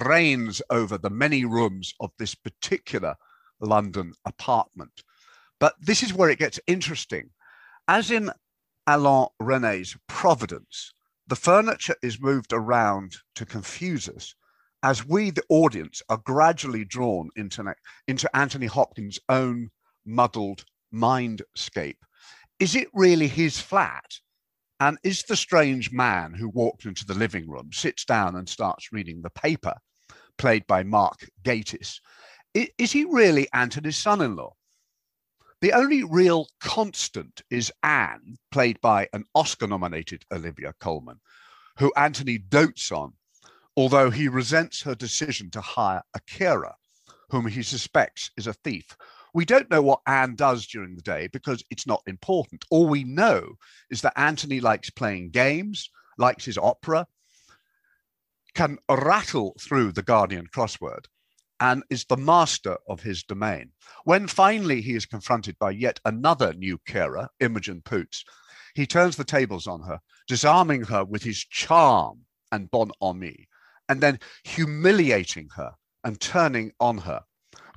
reigns 0.06 0.62
over 0.70 0.98
the 0.98 1.10
many 1.10 1.44
rooms 1.44 1.94
of 2.00 2.12
this 2.18 2.34
particular 2.34 3.16
London 3.60 4.14
apartment. 4.26 5.04
But 5.60 5.76
this 5.82 6.02
is 6.02 6.14
where 6.14 6.30
it 6.30 6.40
gets 6.40 6.62
interesting. 6.66 7.30
As 7.90 8.10
in 8.10 8.32
Alain 8.88 9.28
Resnais's 9.42 9.98
Providence, 10.08 10.94
the 11.28 11.36
furniture 11.36 11.96
is 12.02 12.22
moved 12.22 12.54
around 12.54 13.18
to 13.36 13.46
confuse 13.46 14.08
us 14.08 14.34
as 14.84 15.06
we, 15.06 15.32
the 15.32 15.44
audience, 15.50 16.02
are 16.10 16.22
gradually 16.24 16.86
drawn 16.86 17.30
into, 17.36 17.74
into 18.08 18.36
Anthony 18.36 18.68
Hopkins' 18.68 19.20
own 19.30 19.70
muddled 20.06 20.64
mindscape. 20.94 21.98
Is 22.60 22.76
it 22.76 22.88
really 22.94 23.28
his 23.28 23.60
flat? 23.60 24.20
And 24.80 24.98
is 25.04 25.24
the 25.24 25.36
strange 25.36 25.92
man 25.92 26.34
who 26.34 26.50
walked 26.50 26.86
into 26.86 27.06
the 27.06 27.14
living 27.14 27.50
room, 27.50 27.72
sits 27.74 28.06
down 28.06 28.36
and 28.36 28.48
starts 28.48 28.94
reading 28.94 29.22
the 29.22 29.30
paper, 29.30 29.76
played 30.38 30.66
by 30.68 30.84
Mark 30.84 31.28
Gatiss, 31.44 32.00
is 32.54 32.92
he 32.92 33.06
really 33.06 33.48
Anthony's 33.54 33.98
son 33.98 34.22
in 34.22 34.36
law? 34.36 34.54
The 35.62 35.74
only 35.74 36.04
real 36.04 36.48
constant 36.62 37.42
is 37.50 37.72
Anne, 37.84 38.38
played 38.52 38.80
by 38.82 39.08
an 39.14 39.26
Oscar 39.36 39.68
nominated 39.68 40.24
Olivia 40.32 40.74
Colman, 40.80 41.20
who 41.78 41.94
Anthony 41.96 42.38
dotes 42.38 42.92
on, 42.92 43.14
although 43.80 44.10
he 44.10 44.28
resents 44.28 44.82
her 44.82 44.94
decision 44.94 45.50
to 45.50 45.62
hire 45.62 46.04
a 46.14 46.20
carer 46.28 46.74
whom 47.30 47.48
he 47.48 47.64
suspects 47.64 48.30
is 48.36 48.46
a 48.46 48.52
thief. 48.52 48.98
We 49.34 49.46
don't 49.46 49.70
know 49.70 49.82
what 49.82 50.02
Anne 50.06 50.36
does 50.36 50.68
during 50.68 50.98
the 50.98 51.02
day 51.02 51.30
because 51.32 51.64
it's 51.70 51.88
not 51.88 52.04
important. 52.06 52.66
All 52.70 52.90
we 52.90 53.06
know 53.06 53.54
is 53.90 54.02
that 54.02 54.20
Anthony 54.20 54.60
likes 54.60 54.90
playing 54.90 55.30
games, 55.30 55.90
likes 56.18 56.44
his 56.44 56.58
opera, 56.58 57.08
can 58.54 58.80
rattle 58.90 59.56
through 59.62 59.94
the 59.94 60.04
Guardian 60.04 60.48
crossword, 60.54 61.06
and 61.62 61.82
is 61.90 62.04
the 62.04 62.18
master 62.18 62.76
of 62.90 63.00
his 63.00 63.24
domain. 63.24 63.72
When 64.04 64.28
finally 64.28 64.82
he 64.82 64.96
is 64.96 65.06
confronted 65.06 65.58
by 65.58 65.72
yet 65.72 66.02
another 66.04 66.52
new 66.52 66.80
carer, 66.86 67.30
Imogen 67.40 67.82
Poots, 67.86 68.26
he 68.76 68.86
turns 68.86 69.16
the 69.16 69.24
tables 69.24 69.68
on 69.68 69.84
her, 69.84 70.02
disarming 70.28 70.84
her 70.84 71.06
with 71.06 71.24
his 71.24 71.38
charm 71.46 72.26
and 72.52 72.70
bonhomie, 72.72 73.48
and 73.90 74.00
then 74.00 74.20
humiliating 74.44 75.50
her 75.56 75.74
and 76.04 76.22
turning 76.22 76.72
on 76.80 77.00
her. 77.00 77.22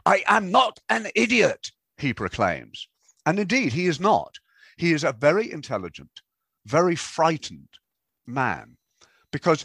I 0.07 0.23
am 0.27 0.51
not 0.51 0.79
an 0.89 1.09
idiot, 1.15 1.71
he 1.97 2.13
proclaims. 2.13 2.89
And 3.27 3.39
indeed, 3.39 3.73
he 3.73 3.87
is 3.87 3.99
not. 3.99 4.37
He 4.77 4.93
is 4.93 5.05
a 5.05 5.13
very 5.13 5.51
intelligent, 5.51 6.11
very 6.67 6.97
frightened 6.97 7.69
man 8.27 8.77
because 9.33 9.65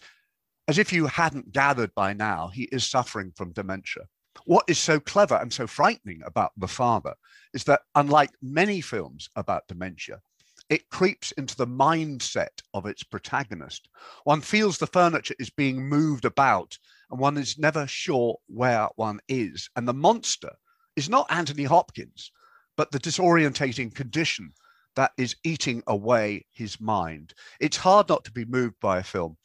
as 0.68 0.78
if 0.78 0.92
you 0.92 1.08
hadn't 1.08 1.52
gathered 1.52 1.94
by 1.96 2.14
now, 2.14 2.50
he 2.54 2.64
is 2.64 2.86
suffering 2.86 3.32
from 3.36 3.54
dementia. 3.54 4.04
What 4.46 4.66
is 4.68 4.78
so 4.78 5.00
clever 5.00 5.36
and 5.36 5.52
so 5.52 5.66
frightening 5.66 6.22
about 6.26 6.52
The 6.58 6.68
Father 6.68 7.16
is 7.54 7.64
that, 7.66 7.82
unlike 7.96 8.32
many 8.42 8.82
films 8.82 9.30
about 9.36 9.68
dementia, 9.68 10.20
it 10.70 10.90
creeps 10.90 11.32
into 11.34 11.56
the 11.56 11.68
mindset 11.68 12.62
of 12.74 12.86
its 12.86 13.04
protagonist. 13.04 13.88
One 14.24 14.42
feels 14.42 14.78
the 14.78 14.88
furniture 14.88 15.36
is 15.40 15.50
being 15.50 15.88
moved 15.88 16.26
about, 16.26 16.78
and 17.10 17.20
one 17.20 17.38
is 17.38 17.58
never 17.58 17.88
sure 17.88 18.38
where 18.48 18.90
one 18.96 19.20
is. 19.30 19.70
And 19.76 19.88
the 19.88 19.94
monster 19.94 20.52
is 20.96 21.10
not 21.10 21.32
Anthony 21.32 21.64
Hopkins, 21.64 22.32
but 22.76 22.92
the 22.92 23.00
disorientating 23.00 23.96
condition 23.96 24.54
that 24.96 25.12
is 25.18 25.36
eating 25.44 25.84
away 25.88 26.46
his 26.52 26.82
mind. 26.82 27.34
It's 27.62 27.78
hard 27.78 28.10
not 28.10 28.26
to 28.26 28.32
be 28.32 28.46
moved 28.46 28.76
by 28.82 28.98
a 28.98 29.04
film 29.04 29.38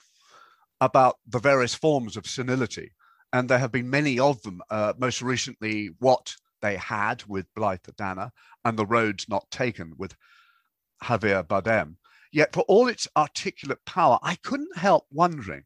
about 0.81 1.19
the 1.29 1.39
various 1.39 1.75
forms 1.75 2.17
of 2.17 2.27
senility. 2.27 2.91
And 3.33 3.49
there 3.49 3.59
have 3.59 3.71
been 3.71 3.89
many 3.89 4.19
of 4.19 4.43
them, 4.43 4.61
uh, 4.71 4.95
most 4.99 5.23
recently, 5.23 5.91
What 5.99 6.35
They 6.61 6.77
Had 6.77 7.23
with 7.27 7.47
Blythe 7.55 7.81
Danner 7.97 8.33
and 8.65 8.79
The 8.79 8.87
Roads 8.87 9.29
Not 9.29 9.51
Taken 9.51 9.93
with 9.97 10.17
Javier 11.03 11.47
Bardem. 11.47 11.97
Yet, 12.33 12.55
for 12.55 12.63
all 12.63 12.89
its 12.89 13.07
articulate 13.17 13.85
power, 13.85 14.19
I 14.23 14.37
couldn't 14.37 14.79
help 14.79 15.07
wondering 15.11 15.65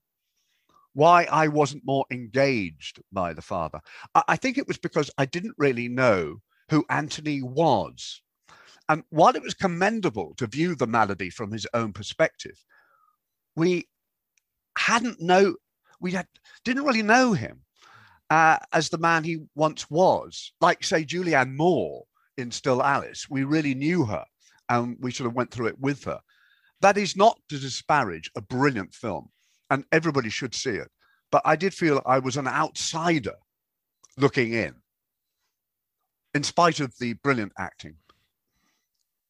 why 0.94 1.24
I 1.30 1.48
wasn't 1.48 1.84
more 1.84 2.06
engaged 2.10 3.00
by 3.12 3.34
the 3.34 3.42
father. 3.42 3.80
I, 4.14 4.22
I 4.28 4.36
think 4.36 4.58
it 4.58 4.66
was 4.66 4.78
because 4.78 5.10
I 5.18 5.26
didn't 5.26 5.54
really 5.58 5.88
know 5.88 6.40
who 6.70 6.84
Anthony 6.88 7.42
was. 7.42 8.22
And 8.88 9.02
while 9.10 9.36
it 9.36 9.42
was 9.42 9.54
commendable 9.54 10.34
to 10.38 10.46
view 10.46 10.74
the 10.74 10.86
malady 10.86 11.30
from 11.30 11.52
his 11.52 11.66
own 11.74 11.92
perspective, 11.92 12.64
we 13.54 13.88
hadn't 14.78 15.20
know 15.20 15.56
we 16.00 16.12
had, 16.12 16.26
didn't 16.64 16.84
really 16.84 17.02
know 17.02 17.32
him 17.32 17.62
uh, 18.30 18.58
as 18.72 18.88
the 18.88 18.98
man 18.98 19.24
he 19.24 19.44
once 19.54 19.90
was. 19.90 20.52
Like 20.60 20.84
say 20.84 21.04
Julianne 21.04 21.54
Moore 21.54 22.04
in 22.36 22.50
Still 22.50 22.82
Alice, 22.82 23.28
we 23.28 23.44
really 23.44 23.74
knew 23.74 24.04
her 24.04 24.24
and 24.68 24.96
we 25.00 25.10
sort 25.10 25.28
of 25.28 25.34
went 25.34 25.50
through 25.50 25.66
it 25.66 25.78
with 25.78 26.04
her. 26.04 26.20
That 26.80 26.98
is 26.98 27.16
not 27.16 27.38
to 27.48 27.58
disparage 27.58 28.30
a 28.36 28.40
brilliant 28.40 28.94
film, 28.94 29.28
and 29.70 29.84
everybody 29.92 30.30
should 30.30 30.54
see 30.54 30.70
it. 30.70 30.88
But 31.32 31.42
I 31.44 31.56
did 31.56 31.74
feel 31.74 32.02
I 32.06 32.18
was 32.18 32.36
an 32.36 32.46
outsider 32.46 33.34
looking 34.16 34.52
in, 34.52 34.74
in 36.34 36.42
spite 36.42 36.80
of 36.80 36.94
the 36.98 37.14
brilliant 37.14 37.52
acting. 37.58 37.96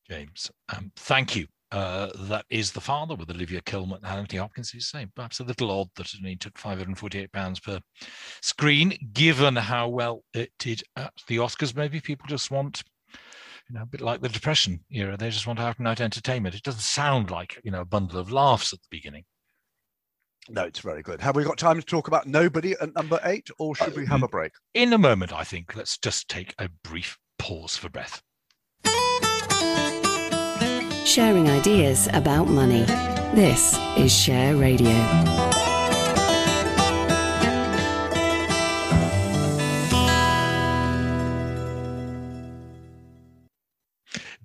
James, 0.09 0.51
um, 0.69 0.93
thank 0.97 1.35
you 1.35 1.47
uh, 1.73 2.11
that 2.15 2.45
is 2.49 2.71
the 2.71 2.81
father 2.81 3.15
with 3.15 3.31
Olivia 3.31 3.61
Colman 3.61 3.99
and 4.03 4.19
Anthony 4.19 4.39
Hopkins. 4.39 4.73
You 4.73 4.81
say 4.81 5.07
perhaps 5.15 5.41
a 5.41 5.45
little 5.45 5.71
odd 5.71 5.89
that 5.97 6.07
it 6.07 6.21
only 6.21 6.37
took 6.37 6.57
548 6.59 7.33
pounds 7.33 7.61
per 7.61 7.81
screen, 8.41 8.97
given 9.13 9.57
how 9.57 9.89
well 9.89 10.23
it 10.33 10.53
did 10.59 10.83
at 10.97 11.13
the 11.27 11.39
Oscars. 11.39 11.75
Maybe 11.75 12.01
people 12.01 12.27
just 12.29 12.51
want, 12.51 12.85
you 13.69 13.77
know, 13.77 13.83
a 13.83 13.87
bit 13.87 14.01
like 14.01 14.21
the 14.21 14.29
Depression 14.29 14.85
era. 14.91 15.17
They 15.17 15.31
just 15.31 15.47
want 15.47 15.59
out 15.59 15.79
and 15.79 15.85
night 15.85 16.01
entertainment. 16.01 16.55
It 16.55 16.63
doesn't 16.63 16.81
sound 16.81 17.31
like 17.31 17.61
you 17.65 17.71
know 17.71 17.81
a 17.81 17.87
bundle 17.87 18.19
of 18.19 18.31
laughs 18.31 18.73
at 18.73 18.81
the 18.81 18.89
beginning. 18.91 19.25
No, 20.49 20.63
it's 20.63 20.79
very 20.79 21.03
good. 21.03 21.21
Have 21.21 21.35
we 21.35 21.43
got 21.43 21.59
time 21.59 21.77
to 21.77 21.85
talk 21.85 22.07
about 22.07 22.27
Nobody 22.27 22.75
at 22.81 22.95
number 22.95 23.19
eight, 23.25 23.49
or 23.59 23.75
should 23.75 23.97
we 23.97 24.07
have 24.07 24.23
a 24.23 24.29
break? 24.29 24.53
In 24.75 24.93
a 24.93 24.99
moment, 24.99 25.33
I 25.33 25.43
think. 25.43 25.75
Let's 25.75 25.99
just 25.99 26.29
take 26.29 26.55
a 26.59 26.69
brief 26.85 27.19
pause 27.39 27.77
for 27.77 27.89
breath 27.89 28.23
sharing 31.17 31.49
ideas 31.49 32.09
about 32.13 32.47
money. 32.47 32.85
This 33.35 33.79
is 33.97 34.13
Share 34.13 34.55
Radio. 34.57 35.46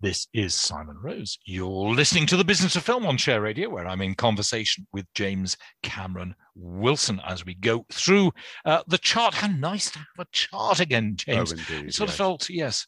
This 0.01 0.27
is 0.33 0.55
Simon 0.55 0.97
Rose. 0.99 1.37
You're 1.45 1.93
listening 1.93 2.25
to 2.25 2.35
the 2.35 2.43
Business 2.43 2.75
of 2.75 2.81
Film 2.81 3.05
on 3.05 3.17
Share 3.17 3.39
Radio, 3.39 3.69
where 3.69 3.85
I'm 3.85 4.01
in 4.01 4.15
conversation 4.15 4.87
with 4.91 5.05
James 5.13 5.57
Cameron 5.83 6.33
Wilson 6.55 7.21
as 7.23 7.45
we 7.45 7.53
go 7.53 7.85
through 7.91 8.31
uh, 8.65 8.81
the 8.87 8.97
chart. 8.97 9.35
How 9.35 9.45
nice 9.45 9.91
to 9.91 9.99
have 9.99 10.07
a 10.17 10.27
chart 10.31 10.79
again, 10.79 11.17
James. 11.17 11.53
Oh, 11.53 11.55
indeed, 11.55 11.89
it 11.89 11.93
sort 11.93 12.09
yes. 12.09 12.13
of 12.13 12.17
felt, 12.17 12.49
yes, 12.49 12.87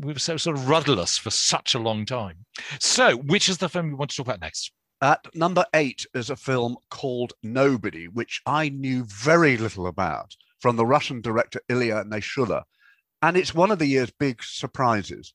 we 0.00 0.12
were 0.12 0.18
so 0.18 0.36
sort 0.36 0.58
of 0.58 0.68
rudderless 0.68 1.16
for 1.16 1.30
such 1.30 1.74
a 1.74 1.78
long 1.78 2.04
time. 2.04 2.44
So, 2.78 3.16
which 3.16 3.48
is 3.48 3.56
the 3.56 3.70
film 3.70 3.88
we 3.88 3.94
want 3.94 4.10
to 4.10 4.16
talk 4.18 4.26
about 4.26 4.42
next? 4.42 4.70
At 5.00 5.34
number 5.34 5.64
eight 5.72 6.04
is 6.14 6.28
a 6.28 6.36
film 6.36 6.76
called 6.90 7.32
Nobody, 7.42 8.06
which 8.06 8.42
I 8.44 8.68
knew 8.68 9.04
very 9.06 9.56
little 9.56 9.86
about 9.86 10.36
from 10.58 10.76
the 10.76 10.84
Russian 10.84 11.22
director 11.22 11.62
Ilya 11.70 12.04
Naishuller. 12.04 12.64
And 13.22 13.38
it's 13.38 13.54
one 13.54 13.70
of 13.70 13.78
the 13.78 13.86
year's 13.86 14.12
big 14.18 14.42
surprises. 14.42 15.32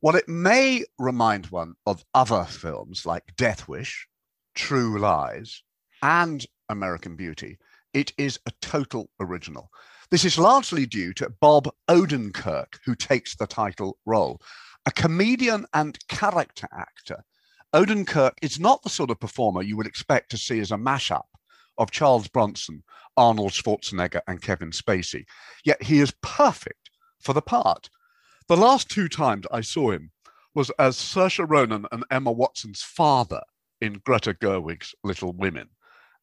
While 0.00 0.14
it 0.14 0.28
may 0.28 0.84
remind 0.98 1.46
one 1.46 1.74
of 1.84 2.04
other 2.14 2.44
films 2.44 3.04
like 3.04 3.34
Death 3.36 3.66
Wish, 3.66 4.06
True 4.54 4.98
Lies, 4.98 5.62
and 6.02 6.46
American 6.68 7.16
Beauty, 7.16 7.58
it 7.92 8.12
is 8.16 8.38
a 8.46 8.52
total 8.62 9.10
original. 9.18 9.70
This 10.10 10.24
is 10.24 10.38
largely 10.38 10.86
due 10.86 11.12
to 11.14 11.30
Bob 11.40 11.68
Odenkirk, 11.88 12.78
who 12.84 12.94
takes 12.94 13.34
the 13.34 13.46
title 13.46 13.98
role. 14.06 14.40
A 14.86 14.92
comedian 14.92 15.66
and 15.74 15.98
character 16.08 16.68
actor, 16.72 17.24
Odenkirk 17.74 18.32
is 18.40 18.58
not 18.58 18.82
the 18.82 18.88
sort 18.88 19.10
of 19.10 19.20
performer 19.20 19.62
you 19.62 19.76
would 19.76 19.86
expect 19.86 20.30
to 20.30 20.38
see 20.38 20.60
as 20.60 20.70
a 20.70 20.76
mashup 20.76 21.26
of 21.76 21.90
Charles 21.90 22.28
Bronson, 22.28 22.82
Arnold 23.16 23.52
Schwarzenegger, 23.52 24.20
and 24.26 24.40
Kevin 24.40 24.70
Spacey. 24.70 25.24
Yet 25.64 25.82
he 25.82 26.00
is 26.00 26.14
perfect 26.22 26.90
for 27.20 27.32
the 27.34 27.42
part. 27.42 27.90
The 28.48 28.56
last 28.56 28.88
two 28.88 29.08
times 29.08 29.46
I 29.52 29.60
saw 29.60 29.90
him 29.90 30.10
was 30.54 30.70
as 30.78 30.96
Saoirse 30.96 31.44
Ronan 31.46 31.84
and 31.92 32.02
Emma 32.10 32.32
Watson's 32.32 32.82
father 32.82 33.42
in 33.82 34.00
Greta 34.04 34.32
Gerwig's 34.32 34.94
Little 35.04 35.32
Women, 35.34 35.68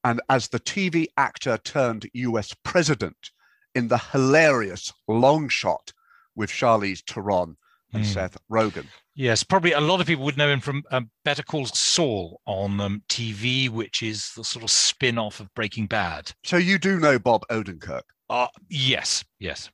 and 0.03 0.21
as 0.29 0.47
the 0.47 0.59
TV 0.59 1.05
actor 1.17 1.57
turned 1.59 2.09
US 2.13 2.53
president 2.63 3.29
in 3.75 3.87
the 3.87 3.99
hilarious 3.99 4.91
Long 5.07 5.49
Shot 5.49 5.93
with 6.35 6.49
Charlize 6.49 7.03
Theron 7.05 7.57
and 7.93 8.03
Hmm. 8.03 8.11
Seth 8.11 8.37
Rogen. 8.51 8.87
Yes, 9.13 9.43
probably 9.43 9.73
a 9.73 9.79
lot 9.79 10.01
of 10.01 10.07
people 10.07 10.25
would 10.25 10.35
know 10.37 10.49
him 10.49 10.59
from 10.59 10.83
um, 10.91 11.11
Better 11.23 11.43
Call 11.43 11.67
Saul 11.67 12.41
on 12.47 12.79
um, 12.81 13.03
TV, 13.07 13.69
which 13.69 14.01
is 14.01 14.31
the 14.35 14.43
sort 14.43 14.63
of 14.63 14.71
spin 14.71 15.17
off 15.19 15.39
of 15.39 15.53
Breaking 15.53 15.85
Bad. 15.85 16.31
So 16.43 16.57
you 16.57 16.79
do 16.79 16.99
know 16.99 17.19
Bob 17.19 17.45
Odenkirk. 17.49 18.01
Uh, 18.29 18.47
yes, 18.67 19.23
yes. 19.39 19.69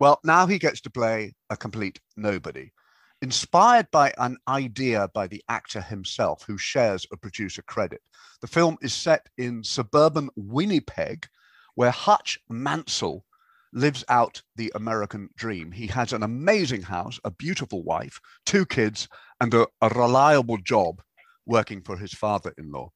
Well, 0.00 0.18
now 0.24 0.46
he 0.46 0.58
gets 0.58 0.80
to 0.82 0.90
play 0.90 1.34
a 1.50 1.58
complete 1.58 2.00
nobody. 2.16 2.70
Inspired 3.20 3.90
by 3.90 4.14
an 4.16 4.38
idea 4.48 5.10
by 5.12 5.26
the 5.26 5.44
actor 5.50 5.82
himself, 5.82 6.42
who 6.46 6.56
shares 6.56 7.06
a 7.12 7.18
producer 7.18 7.60
credit, 7.60 8.00
the 8.40 8.46
film 8.46 8.78
is 8.80 8.94
set 8.94 9.28
in 9.36 9.62
suburban 9.62 10.30
Winnipeg, 10.36 11.26
where 11.74 11.90
Hutch 11.90 12.38
Mansell 12.48 13.26
lives 13.74 14.02
out 14.08 14.40
the 14.56 14.72
American 14.74 15.28
dream. 15.36 15.70
He 15.70 15.86
has 15.88 16.14
an 16.14 16.22
amazing 16.22 16.82
house, 16.82 17.20
a 17.22 17.30
beautiful 17.30 17.84
wife, 17.84 18.18
two 18.46 18.64
kids, 18.64 19.06
and 19.38 19.52
a, 19.52 19.66
a 19.82 19.90
reliable 19.90 20.56
job 20.56 21.02
working 21.44 21.82
for 21.82 21.98
his 21.98 22.14
father 22.14 22.54
in 22.56 22.72
law. 22.72 22.90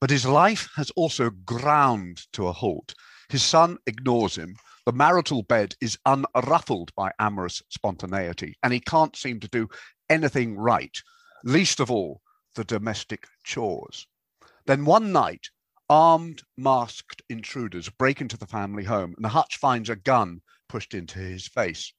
But 0.00 0.08
his 0.08 0.24
life 0.24 0.70
has 0.76 0.90
also 0.96 1.28
ground 1.28 2.22
to 2.32 2.48
a 2.48 2.52
halt. 2.52 2.94
His 3.28 3.42
son 3.42 3.76
ignores 3.86 4.36
him. 4.36 4.56
The 4.86 4.92
marital 4.92 5.42
bed 5.42 5.74
is 5.80 5.98
unruffled 6.06 6.94
by 6.94 7.10
amorous 7.18 7.60
spontaneity, 7.70 8.56
and 8.62 8.72
he 8.72 8.78
can't 8.78 9.16
seem 9.16 9.40
to 9.40 9.48
do 9.48 9.68
anything 10.08 10.56
right, 10.56 10.96
least 11.42 11.80
of 11.80 11.90
all 11.90 12.22
the 12.54 12.62
domestic 12.62 13.26
chores. 13.42 14.06
Then 14.64 14.84
one 14.84 15.10
night, 15.10 15.50
armed, 15.90 16.42
masked 16.56 17.20
intruders 17.28 17.88
break 17.88 18.20
into 18.20 18.36
the 18.36 18.46
family 18.46 18.84
home, 18.84 19.14
and 19.16 19.26
Hutch 19.26 19.56
finds 19.56 19.90
a 19.90 19.96
gun 19.96 20.40
pushed 20.68 20.94
into 20.94 21.18
his 21.18 21.48
face. 21.48 21.92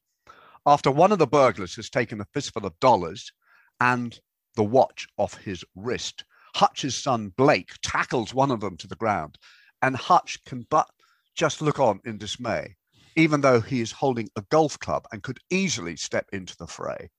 After 0.64 0.90
one 0.90 1.12
of 1.12 1.18
the 1.18 1.26
burglars 1.26 1.76
has 1.76 1.90
taken 1.90 2.22
a 2.22 2.28
fistful 2.32 2.64
of 2.64 2.80
dollars 2.80 3.30
and 3.78 4.18
the 4.54 4.64
watch 4.64 5.06
off 5.18 5.34
his 5.34 5.62
wrist, 5.76 6.24
Hutch's 6.54 6.96
son 6.96 7.34
Blake 7.36 7.72
tackles 7.82 8.32
one 8.32 8.50
of 8.50 8.60
them 8.60 8.78
to 8.78 8.86
the 8.86 8.96
ground, 8.96 9.36
and 9.82 9.94
Hutch 9.94 10.42
can 10.46 10.66
but 10.70 10.88
just 11.34 11.60
look 11.62 11.78
on 11.78 12.00
in 12.04 12.16
dismay, 12.18 12.76
even 13.18 13.40
though 13.40 13.60
he 13.60 13.80
is 13.80 13.90
holding 13.90 14.30
a 14.36 14.44
golf 14.48 14.78
club 14.78 15.04
and 15.10 15.24
could 15.24 15.40
easily 15.50 15.96
step 15.96 16.26
into 16.32 16.56
the 16.56 16.68
fray. 16.68 17.10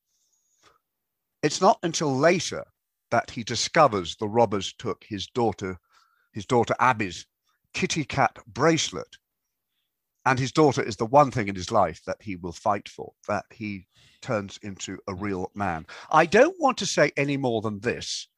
It's 1.44 1.60
not 1.60 1.78
until 1.84 2.18
later 2.18 2.64
that 3.12 3.30
he 3.30 3.44
discovers 3.44 4.16
the 4.16 4.28
robbers 4.30 4.74
took 4.80 5.04
his 5.06 5.28
daughter, 5.28 5.78
his 6.32 6.46
daughter 6.46 6.74
Abby's 6.80 7.26
kitty 7.74 8.06
cat 8.06 8.40
bracelet. 8.48 9.18
And 10.26 10.40
his 10.40 10.54
daughter 10.54 10.82
is 10.82 10.96
the 10.96 11.06
one 11.06 11.32
thing 11.32 11.50
in 11.50 11.56
his 11.56 11.70
life 11.70 12.02
that 12.08 12.22
he 12.22 12.38
will 12.38 12.54
fight 12.54 12.88
for, 12.88 13.12
that 13.28 13.44
he 13.52 13.86
turns 14.22 14.58
into 14.64 15.00
a 15.10 15.14
real 15.14 15.52
man. 15.54 15.86
I 16.12 16.26
don't 16.26 16.56
want 16.60 16.78
to 16.78 16.86
say 16.86 17.12
any 17.18 17.36
more 17.36 17.62
than 17.62 17.82
this, 17.82 18.30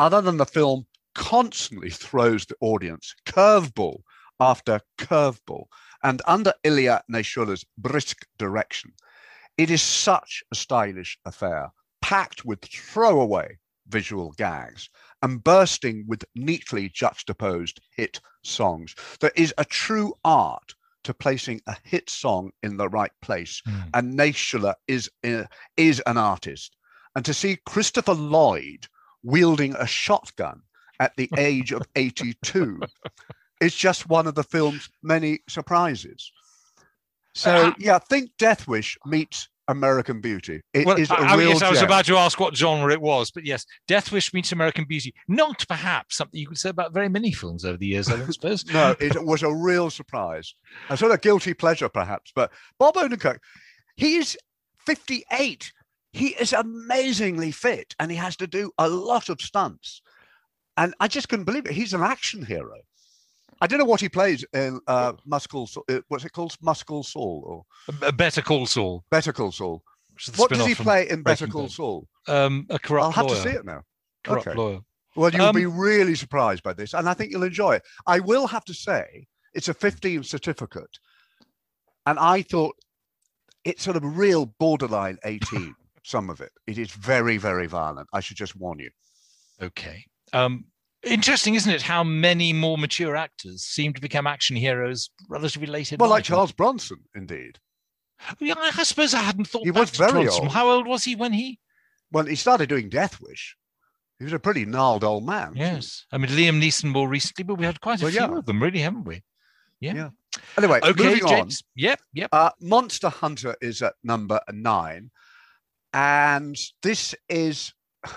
other 0.00 0.20
than 0.20 0.36
the 0.36 0.46
film 0.46 0.86
constantly 1.14 1.90
throws 1.90 2.44
the 2.44 2.56
audience 2.60 3.14
curveball 3.24 4.00
after 4.40 4.80
curveball. 4.98 5.66
And 6.04 6.20
under 6.26 6.52
Ilya 6.62 7.02
Naishuller's 7.10 7.64
brisk 7.78 8.26
direction, 8.38 8.92
it 9.56 9.70
is 9.70 9.82
such 9.82 10.44
a 10.52 10.54
stylish 10.54 11.18
affair, 11.24 11.70
packed 12.02 12.44
with 12.44 12.60
throwaway 12.62 13.58
visual 13.88 14.32
gags 14.32 14.90
and 15.22 15.42
bursting 15.42 16.04
with 16.06 16.24
neatly 16.34 16.88
juxtaposed 16.90 17.80
hit 17.96 18.20
songs. 18.42 18.94
There 19.20 19.32
is 19.34 19.54
a 19.58 19.64
true 19.64 20.14
art 20.24 20.74
to 21.04 21.14
placing 21.14 21.60
a 21.66 21.76
hit 21.82 22.08
song 22.10 22.50
in 22.62 22.76
the 22.76 22.88
right 22.88 23.12
place, 23.22 23.62
Mm. 23.66 23.90
and 23.94 24.18
Neshula 24.18 24.74
is, 24.88 25.10
uh, 25.22 25.44
is 25.76 26.00
an 26.06 26.16
artist. 26.18 26.76
And 27.16 27.24
to 27.24 27.34
see 27.34 27.58
Christopher 27.66 28.14
Lloyd 28.14 28.86
wielding 29.22 29.74
a 29.76 29.86
shotgun 29.86 30.62
at 31.00 31.16
the 31.16 31.30
age 31.36 31.72
of 31.72 31.82
82 31.96 32.80
is 33.60 33.74
just 33.74 34.08
one 34.08 34.26
of 34.26 34.34
the 34.34 34.44
film's 34.44 34.88
many 35.02 35.40
surprises. 35.48 36.30
So, 37.34 37.50
Uh, 37.68 37.72
yeah, 37.78 37.98
think 37.98 38.30
Death 38.38 38.68
Wish 38.68 38.96
meets 39.06 39.48
American 39.66 40.20
Beauty. 40.20 40.60
It 40.74 40.86
is 40.98 41.08
Well, 41.08 41.20
a 41.22 41.26
I, 41.26 41.36
real 41.36 41.48
yes, 41.48 41.62
I 41.62 41.70
was 41.70 41.78
gem. 41.78 41.86
about 41.88 42.04
to 42.06 42.16
ask 42.16 42.38
what 42.38 42.54
genre 42.56 42.92
it 42.92 43.00
was, 43.00 43.30
but 43.30 43.44
yes, 43.46 43.64
Death 43.88 44.12
Wish 44.12 44.32
meets 44.34 44.52
American 44.52 44.84
Beauty. 44.84 45.14
Not 45.26 45.64
perhaps 45.66 46.16
something 46.16 46.38
you 46.38 46.46
could 46.46 46.58
say 46.58 46.68
about 46.68 46.92
very 46.92 47.08
many 47.08 47.32
films 47.32 47.64
over 47.64 47.76
the 47.78 47.86
years, 47.86 48.08
I 48.08 48.16
don't 48.16 48.32
suppose. 48.32 48.64
no, 48.66 48.94
it 49.00 49.24
was 49.24 49.42
a 49.42 49.52
real 49.52 49.88
surprise. 49.90 50.54
A 50.90 50.96
sort 50.96 51.12
of 51.12 51.22
guilty 51.22 51.54
pleasure, 51.54 51.88
perhaps. 51.88 52.30
But 52.34 52.52
Bob 52.78 52.94
Odenkirk, 52.96 53.38
he's 53.96 54.36
58. 54.86 55.72
He 56.12 56.28
is 56.28 56.52
amazingly 56.52 57.50
fit 57.50 57.94
and 57.98 58.10
he 58.10 58.16
has 58.18 58.36
to 58.36 58.46
do 58.46 58.70
a 58.78 58.88
lot 58.88 59.28
of 59.28 59.40
stunts. 59.40 60.02
And 60.76 60.94
I 61.00 61.08
just 61.08 61.28
couldn't 61.28 61.44
believe 61.46 61.66
it. 61.66 61.72
He's 61.72 61.94
an 61.94 62.02
action 62.02 62.44
hero. 62.44 62.76
I 63.60 63.66
don't 63.66 63.78
know 63.78 63.84
what 63.84 64.00
he 64.00 64.08
plays 64.08 64.44
in 64.52 64.80
uh, 64.86 65.12
Muscle, 65.24 65.68
uh, 65.88 66.00
what's 66.08 66.24
it 66.24 66.32
called? 66.32 66.56
Muscle 66.60 67.02
Saul 67.02 67.64
or 67.88 68.12
Better 68.12 68.42
Call 68.42 68.66
Saul. 68.66 69.04
Better 69.10 69.32
Call 69.32 69.52
Saul. 69.52 69.82
which 70.12 70.28
is 70.28 70.34
the 70.34 70.40
What 70.40 70.50
does 70.50 70.66
he 70.66 70.74
play 70.74 71.08
in 71.08 71.22
Better 71.22 71.46
Call. 71.46 71.68
Saul? 71.68 72.06
Um, 72.28 72.66
a 72.70 72.78
corrupt 72.78 73.04
I'll 73.04 73.10
have 73.12 73.26
lawyer. 73.26 73.36
to 73.36 73.42
see 73.42 73.48
it 73.56 73.64
now. 73.64 73.82
Corrupt 74.24 74.48
Okay. 74.48 74.56
lawyer. 74.56 74.80
Well, 75.16 75.30
you'll 75.32 75.46
Um, 75.46 75.54
be 75.54 75.66
really 75.66 76.14
surprised 76.16 76.62
by 76.64 76.72
this, 76.72 76.92
and 76.94 77.08
I 77.08 77.14
think 77.14 77.30
you'll 77.30 77.44
enjoy 77.44 77.76
it. 77.76 77.82
I 78.06 78.18
will 78.20 78.46
have 78.48 78.64
to 78.66 78.74
say, 78.74 79.26
it's 79.54 79.68
a 79.68 79.74
15 79.74 80.24
certificate, 80.24 80.98
and 82.06 82.18
I 82.18 82.42
thought 82.42 82.74
it's 83.64 83.82
sort 83.84 83.96
of 83.96 84.04
real 84.18 84.46
borderline 84.46 85.18
18. 85.24 85.74
some 86.06 86.28
of 86.28 86.40
it. 86.42 86.52
It 86.66 86.76
is 86.78 86.90
very, 86.90 87.38
very 87.38 87.66
violent. 87.66 88.08
I 88.12 88.20
should 88.20 88.36
just 88.36 88.54
warn 88.56 88.78
you. 88.78 88.90
Okay. 89.62 90.04
Um, 90.34 90.66
interesting, 91.04 91.54
isn't 91.54 91.72
it? 91.72 91.82
How 91.82 92.04
many 92.04 92.52
more 92.52 92.78
mature 92.78 93.16
actors 93.16 93.62
seem 93.62 93.92
to 93.94 94.00
become 94.00 94.26
action 94.26 94.56
heroes 94.56 95.10
relatively 95.28 95.66
late 95.66 95.92
in 95.92 95.96
life? 95.96 96.00
Well, 96.00 96.10
like. 96.10 96.24
Charles 96.24 96.52
Bronson, 96.52 96.98
indeed. 97.14 97.58
Yeah, 98.40 98.54
I 98.58 98.82
suppose 98.84 99.12
I 99.12 99.20
hadn't 99.20 99.46
thought. 99.48 99.64
He 99.64 99.70
was 99.70 99.90
very 99.90 100.28
old. 100.28 100.48
How 100.48 100.70
old 100.70 100.86
was 100.86 101.04
he 101.04 101.16
when 101.16 101.32
he? 101.32 101.58
Well, 102.12 102.24
he 102.26 102.36
started 102.36 102.68
doing 102.68 102.88
Death 102.88 103.20
Wish, 103.20 103.56
he 104.18 104.24
was 104.24 104.32
a 104.32 104.38
pretty 104.38 104.64
gnarled 104.64 105.04
old 105.04 105.26
man. 105.26 105.52
Yes. 105.56 106.06
I 106.12 106.18
mean, 106.18 106.30
Liam 106.30 106.62
Neeson 106.62 106.84
more 106.90 107.08
recently, 107.08 107.44
but 107.44 107.56
we 107.56 107.64
had 107.64 107.80
quite 107.80 108.00
a 108.00 108.04
Well, 108.04 108.12
few 108.12 108.20
yeah. 108.20 108.38
of 108.38 108.46
them, 108.46 108.62
really, 108.62 108.78
haven't 108.78 109.04
we? 109.04 109.22
Yeah. 109.80 109.94
Yeah. 109.94 110.08
Anyway, 110.56 110.80
Okay, 110.82 111.02
moving 111.04 111.24
on. 111.24 111.28
James. 111.28 111.62
Yep. 111.74 112.00
Yep. 112.14 112.28
Uh, 112.32 112.50
Monster 112.60 113.08
Hunter 113.08 113.56
is 113.60 113.82
at 113.82 113.94
number 114.02 114.40
nine, 114.52 115.10
and 115.92 116.56
this 116.82 117.14
is 117.28 117.74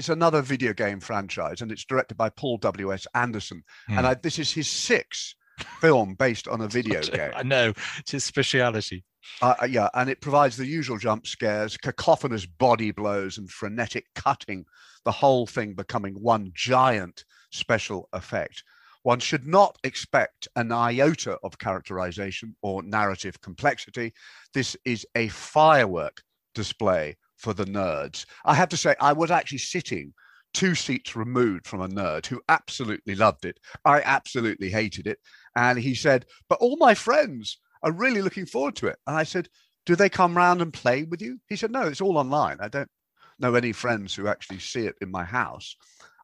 it's 0.00 0.08
another 0.08 0.40
video 0.40 0.72
game 0.72 0.98
franchise, 0.98 1.60
and 1.60 1.70
it's 1.70 1.84
directed 1.84 2.16
by 2.16 2.30
Paul 2.30 2.56
W. 2.56 2.90
S. 2.92 3.06
Anderson, 3.14 3.62
Hmm. 3.86 3.98
and 3.98 4.06
I, 4.06 4.14
this 4.14 4.38
is 4.38 4.50
his 4.50 4.66
sixth 4.66 5.34
film 5.78 6.14
based 6.14 6.48
on 6.48 6.62
a 6.62 6.68
video 6.78 7.02
game. 7.02 7.32
I 7.36 7.42
know 7.42 7.74
it's 7.98 8.12
his 8.12 8.24
speciality. 8.24 9.04
Uh, 9.42 9.54
uh, 9.60 9.66
yeah, 9.66 9.90
and 9.92 10.08
it 10.08 10.22
provides 10.22 10.56
the 10.56 10.66
usual 10.66 10.96
jump 10.96 11.26
scares, 11.26 11.76
cacophonous 11.76 12.46
body 12.46 12.92
blows, 12.92 13.36
and 13.36 13.50
frenetic 13.50 14.06
cutting. 14.14 14.64
The 15.04 15.12
whole 15.12 15.46
thing 15.46 15.74
becoming 15.74 16.14
one 16.14 16.50
giant 16.54 17.26
special 17.52 18.08
effect. 18.14 18.64
One 19.02 19.20
should 19.20 19.46
not 19.46 19.76
expect 19.84 20.48
an 20.56 20.72
iota 20.72 21.38
of 21.44 21.58
characterization 21.58 22.56
or 22.62 22.82
narrative 22.82 23.38
complexity. 23.42 24.14
This 24.54 24.78
is 24.86 25.06
a 25.14 25.28
firework 25.28 26.22
display 26.54 27.16
for 27.40 27.54
the 27.54 27.64
nerds. 27.64 28.26
I 28.44 28.54
have 28.54 28.68
to 28.70 28.76
say, 28.76 28.94
I 29.00 29.12
was 29.12 29.30
actually 29.30 29.58
sitting 29.58 30.12
two 30.52 30.74
seats 30.74 31.16
removed 31.16 31.66
from 31.66 31.80
a 31.80 31.88
nerd 31.88 32.26
who 32.26 32.40
absolutely 32.48 33.14
loved 33.14 33.44
it. 33.44 33.58
I 33.84 34.02
absolutely 34.02 34.68
hated 34.68 35.06
it. 35.06 35.18
And 35.56 35.78
he 35.78 35.94
said, 35.94 36.26
But 36.48 36.58
all 36.60 36.76
my 36.76 36.94
friends 36.94 37.58
are 37.82 37.92
really 37.92 38.20
looking 38.22 38.46
forward 38.46 38.76
to 38.76 38.88
it. 38.88 38.98
And 39.06 39.16
I 39.16 39.22
said, 39.24 39.48
Do 39.86 39.96
they 39.96 40.08
come 40.08 40.36
round 40.36 40.60
and 40.60 40.72
play 40.72 41.04
with 41.04 41.22
you? 41.22 41.38
He 41.48 41.56
said, 41.56 41.70
No, 41.70 41.82
it's 41.82 42.00
all 42.00 42.18
online. 42.18 42.58
I 42.60 42.68
don't 42.68 42.90
know 43.38 43.54
any 43.54 43.72
friends 43.72 44.14
who 44.14 44.26
actually 44.28 44.58
see 44.58 44.86
it 44.86 44.96
in 45.00 45.10
my 45.10 45.24
house. 45.24 45.76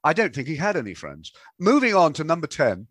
I 0.05 0.13
don't 0.13 0.35
think 0.35 0.49
he 0.49 0.57
had 0.57 0.77
any 0.77 0.95
friends. 0.95 1.33
Moving 1.59 1.95
on 1.95 2.13
to 2.15 2.25
number 2.25 2.47
10, 2.47 2.87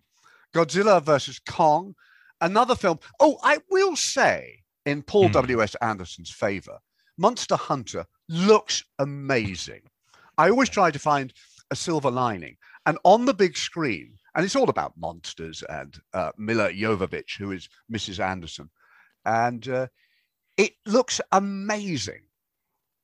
Godzilla 0.53 1.01
versus 1.03 1.39
Kong, 1.47 1.93
another 2.41 2.75
film. 2.75 2.99
Oh, 3.19 3.37
I 3.43 3.59
will 3.69 3.95
say, 3.95 4.63
in 4.85 5.01
Paul 5.03 5.27
Hmm. 5.27 5.33
W.S. 5.33 5.75
Anderson's 5.75 6.31
favor, 6.31 6.79
Monster 7.17 7.55
Hunter 7.55 8.05
looks 8.29 8.83
amazing. 8.99 9.81
I 10.37 10.49
always 10.49 10.69
try 10.69 10.91
to 10.91 10.99
find 10.99 11.33
a 11.71 11.75
silver 11.75 12.11
lining. 12.11 12.57
And 12.85 12.97
on 13.03 13.25
the 13.25 13.33
big 13.33 13.57
screen, 13.57 14.17
and 14.35 14.45
it's 14.45 14.55
all 14.55 14.69
about 14.69 14.97
monsters 14.97 15.63
and 15.69 15.97
uh, 16.13 16.31
Milla 16.37 16.71
Jovovich, 16.71 17.37
who 17.37 17.51
is 17.51 17.69
Mrs. 17.91 18.19
Anderson. 18.19 18.69
And 19.25 19.67
uh, 19.67 19.87
it 20.57 20.73
looks 20.85 21.21
amazing. 21.31 22.21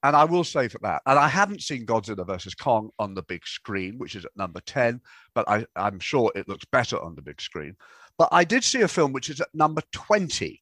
And 0.04 0.16
I 0.16 0.26
will 0.26 0.44
say 0.44 0.68
for 0.68 0.80
that, 0.80 1.04
and 1.06 1.18
I 1.18 1.28
haven't 1.28 1.62
seen 1.62 1.86
Godzilla 1.86 2.26
versus 2.26 2.56
Kong 2.56 2.90
on 2.98 3.14
the 3.14 3.22
big 3.22 3.46
screen, 3.46 4.00
which 4.00 4.16
is 4.16 4.26
at 4.26 4.36
number 4.36 4.60
10, 4.62 5.00
but 5.36 5.48
I, 5.48 5.66
I'm 5.76 6.00
sure 6.00 6.32
it 6.36 6.48
looks 6.48 6.66
better 6.66 7.00
on 7.00 7.16
the 7.16 7.22
big 7.22 7.40
screen. 7.40 7.76
But 8.18 8.30
I 8.32 8.44
did 8.44 8.64
see 8.64 8.82
a 8.82 8.88
film 8.88 9.14
which 9.14 9.30
is 9.30 9.42
at 9.42 9.54
number 9.54 9.82
20 9.92 10.61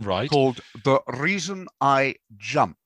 Right. 0.00 0.30
called 0.30 0.60
The 0.84 1.00
Reason 1.08 1.66
I 1.80 2.14
Jump, 2.36 2.76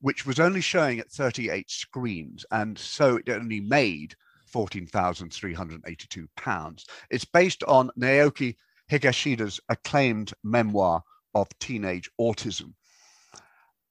which 0.00 0.26
was 0.26 0.40
only 0.40 0.60
showing 0.60 0.98
at 0.98 1.10
38 1.10 1.70
screens. 1.70 2.44
And 2.50 2.76
so 2.78 3.16
it 3.16 3.28
only 3.28 3.60
made 3.60 4.14
£14,382. 4.52 6.84
It's 7.10 7.24
based 7.24 7.62
on 7.64 7.90
Naoki 7.98 8.56
Higashida's 8.90 9.60
acclaimed 9.68 10.32
memoir 10.42 11.02
of 11.34 11.46
teenage 11.60 12.10
autism. 12.20 12.72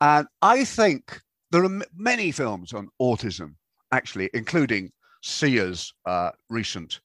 And 0.01 0.27
I 0.41 0.65
think 0.65 1.21
there 1.51 1.63
are 1.63 1.81
many 1.95 2.31
films 2.31 2.73
on 2.73 2.89
autism, 3.01 3.55
actually, 3.91 4.29
including 4.33 4.91
Sia's 5.23 5.93
uh, 6.05 6.31
recent 6.49 6.99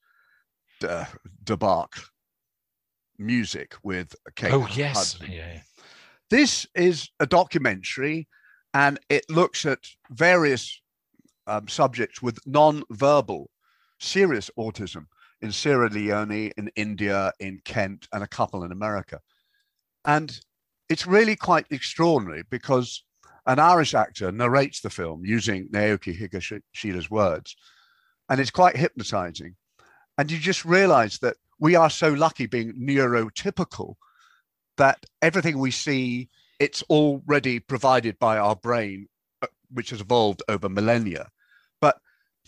uh, 0.87 1.05
music 3.17 3.75
with 3.83 4.15
Kate 4.35 4.53
Oh 4.53 4.67
yes. 4.73 5.13
Hudson. 5.13 5.31
Yeah. 5.31 5.59
This 6.29 6.65
is 6.75 7.09
a 7.19 7.27
documentary 7.27 8.27
and 8.73 8.99
it 9.09 9.29
looks 9.29 9.65
at 9.65 9.79
various 10.09 10.81
um, 11.47 11.67
subjects 11.67 12.21
with 12.21 12.39
non-verbal 12.45 13.49
serious 13.99 14.49
autism 14.57 15.05
in 15.41 15.51
Sierra 15.51 15.89
Leone, 15.89 16.51
in 16.57 16.71
India, 16.75 17.31
in 17.39 17.61
Kent, 17.65 18.07
and 18.13 18.23
a 18.23 18.27
couple 18.27 18.63
in 18.63 18.71
America. 18.71 19.19
And 20.05 20.39
it's 20.89 21.05
really 21.05 21.35
quite 21.35 21.65
extraordinary 21.69 22.43
because 22.49 23.03
an 23.45 23.59
Irish 23.59 23.93
actor 23.93 24.31
narrates 24.31 24.81
the 24.81 24.89
film 24.89 25.25
using 25.25 25.67
Naoki 25.69 26.17
Higashida's 26.17 27.11
words, 27.11 27.55
and 28.29 28.39
it's 28.39 28.51
quite 28.51 28.77
hypnotizing. 28.77 29.55
And 30.17 30.31
you 30.31 30.37
just 30.37 30.63
realize 30.63 31.19
that 31.19 31.35
we 31.59 31.75
are 31.75 31.89
so 31.89 32.13
lucky 32.13 32.45
being 32.45 32.73
neurotypical 32.73 33.95
that 34.77 35.05
everything 35.21 35.59
we 35.59 35.71
see 35.71 36.29
it's 36.59 36.83
already 36.83 37.59
provided 37.59 38.17
by 38.19 38.37
our 38.37 38.55
brain 38.55 39.07
uh, 39.41 39.47
which 39.71 39.89
has 39.89 40.01
evolved 40.01 40.41
over 40.47 40.69
millennia. 40.69 41.27
But 41.81 41.97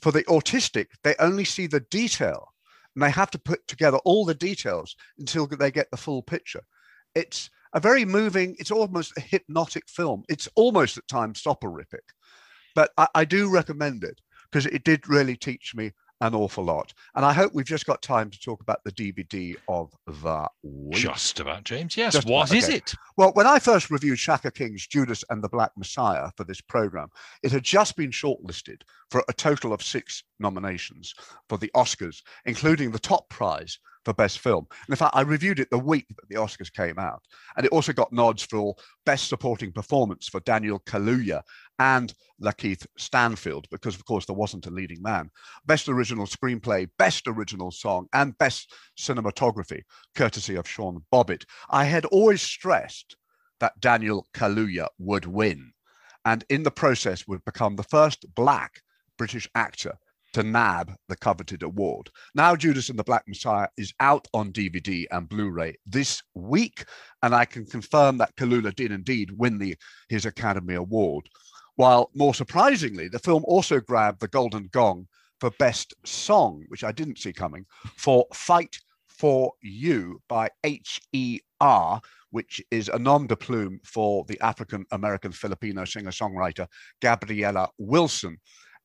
for 0.01 0.11
the 0.11 0.23
autistic 0.23 0.87
they 1.03 1.15
only 1.19 1.45
see 1.45 1.67
the 1.67 1.85
detail 1.91 2.53
and 2.95 3.03
they 3.03 3.11
have 3.11 3.31
to 3.31 3.39
put 3.39 3.67
together 3.67 3.97
all 4.05 4.25
the 4.25 4.35
details 4.35 4.95
until 5.19 5.47
they 5.47 5.71
get 5.71 5.91
the 5.91 5.97
full 5.97 6.21
picture. 6.21 6.63
It's 7.13 7.49
a 7.73 7.79
very 7.79 8.05
moving 8.05 8.55
it's 8.59 8.71
almost 8.71 9.13
a 9.17 9.21
hypnotic 9.21 9.89
film. 9.89 10.23
It's 10.29 10.47
almost 10.55 10.97
at 10.97 11.07
times 11.07 11.41
soporific 11.41 12.03
but 12.75 12.91
i, 12.97 13.07
I 13.15 13.25
do 13.25 13.49
recommend 13.49 14.03
it 14.03 14.21
because 14.51 14.67
it 14.67 14.83
did 14.83 15.09
really 15.09 15.35
teach 15.35 15.73
me 15.73 15.91
an 16.21 16.33
awful 16.33 16.63
lot. 16.63 16.93
And 17.15 17.25
I 17.25 17.33
hope 17.33 17.53
we've 17.53 17.65
just 17.65 17.85
got 17.85 18.01
time 18.01 18.29
to 18.29 18.39
talk 18.39 18.61
about 18.61 18.83
the 18.83 18.91
DVD 18.91 19.55
of 19.67 19.91
the 20.07 20.47
week. 20.63 21.01
Just 21.01 21.39
about 21.39 21.63
James. 21.63 21.97
Yes. 21.97 22.13
Just 22.13 22.27
What 22.27 22.49
about, 22.49 22.57
is 22.57 22.65
okay. 22.65 22.77
it? 22.77 22.93
Well, 23.17 23.31
when 23.33 23.47
I 23.47 23.59
first 23.59 23.91
reviewed 23.91 24.19
Shaka 24.19 24.51
King's 24.51 24.87
Judas 24.87 25.23
and 25.29 25.43
the 25.43 25.49
Black 25.49 25.71
Messiah 25.77 26.29
for 26.37 26.43
this 26.43 26.61
program, 26.61 27.09
it 27.43 27.51
had 27.51 27.63
just 27.63 27.95
been 27.95 28.11
shortlisted 28.11 28.81
for 29.09 29.23
a 29.27 29.33
total 29.33 29.73
of 29.73 29.81
six 29.81 30.23
nominations 30.39 31.13
for 31.49 31.57
the 31.57 31.71
Oscars, 31.75 32.21
including 32.45 32.91
the 32.91 32.99
top 32.99 33.29
prize 33.29 33.77
for 34.05 34.13
Best 34.13 34.39
Film. 34.39 34.67
And 34.69 34.93
in 34.93 34.95
fact, 34.95 35.15
I 35.15 35.21
reviewed 35.21 35.59
it 35.59 35.69
the 35.71 35.79
week 35.79 36.05
that 36.09 36.29
the 36.29 36.35
Oscars 36.35 36.71
came 36.71 36.97
out. 36.99 37.23
And 37.57 37.65
it 37.65 37.71
also 37.71 37.91
got 37.91 38.13
nods 38.13 38.43
for 38.43 38.75
Best 39.05 39.27
Supporting 39.27 39.71
Performance 39.71 40.27
for 40.29 40.39
Daniel 40.41 40.79
Kaluuya 40.81 41.41
and 41.79 42.13
Lakeith 42.41 42.85
Stanfield, 42.97 43.67
because 43.71 43.95
of 43.95 44.05
course 44.05 44.25
there 44.25 44.35
wasn't 44.35 44.67
a 44.67 44.71
leading 44.71 45.01
man. 45.01 45.29
Best 45.65 45.87
Original 45.89 46.25
Screenplay, 46.25 46.89
Best 46.97 47.27
Original 47.27 47.71
Song, 47.71 48.07
and 48.13 48.37
Best 48.37 48.73
Cinematography, 48.97 49.81
courtesy 50.15 50.55
of 50.55 50.67
Sean 50.67 51.03
Bobbitt. 51.11 51.45
I 51.69 51.85
had 51.85 52.05
always 52.05 52.41
stressed 52.41 53.15
that 53.59 53.79
Daniel 53.79 54.27
Kaluuya 54.33 54.87
would 54.99 55.25
win, 55.25 55.71
and 56.25 56.43
in 56.49 56.63
the 56.63 56.71
process 56.71 57.27
would 57.27 57.43
become 57.45 57.75
the 57.75 57.83
first 57.83 58.25
black 58.35 58.81
British 59.17 59.47
actor 59.55 59.97
to 60.33 60.43
nab 60.43 60.93
the 61.07 61.15
coveted 61.15 61.63
award. 61.63 62.09
Now, 62.33 62.57
Judas 62.57 62.89
and 62.89 62.99
the 62.99 63.05
Black 63.05 63.23
Messiah 63.25 63.69
is 63.77 63.93
out 64.01 64.27
on 64.33 64.51
DVD 64.51 65.05
and 65.09 65.29
Blu-ray 65.29 65.77
this 65.85 66.21
week, 66.33 66.83
and 67.23 67.33
I 67.33 67.45
can 67.45 67.65
confirm 67.65 68.17
that 68.17 68.35
Kaluuya 68.35 68.75
did 68.75 68.91
indeed 68.91 69.31
win 69.31 69.57
the 69.57 69.77
his 70.09 70.25
Academy 70.25 70.73
Award. 70.73 71.29
While 71.75 72.09
more 72.13 72.33
surprisingly, 72.33 73.07
the 73.07 73.19
film 73.19 73.43
also 73.45 73.79
grabbed 73.79 74.21
the 74.21 74.27
Golden 74.27 74.69
Gong 74.71 75.07
for 75.39 75.51
Best 75.59 75.93
Song, 76.05 76.63
which 76.69 76.83
I 76.83 76.91
didn't 76.91 77.19
see 77.19 77.33
coming, 77.33 77.65
for 77.97 78.25
Fight 78.33 78.79
for 79.07 79.53
You 79.61 80.21
by 80.27 80.49
H.E.R., 80.63 82.01
which 82.31 82.61
is 82.71 82.89
a 82.89 82.99
nom 82.99 83.27
de 83.27 83.35
plume 83.35 83.79
for 83.83 84.25
the 84.27 84.39
African 84.41 84.85
American 84.91 85.31
Filipino 85.31 85.85
singer 85.85 86.11
songwriter 86.11 86.67
Gabriella 87.01 87.69
Wilson. 87.77 88.37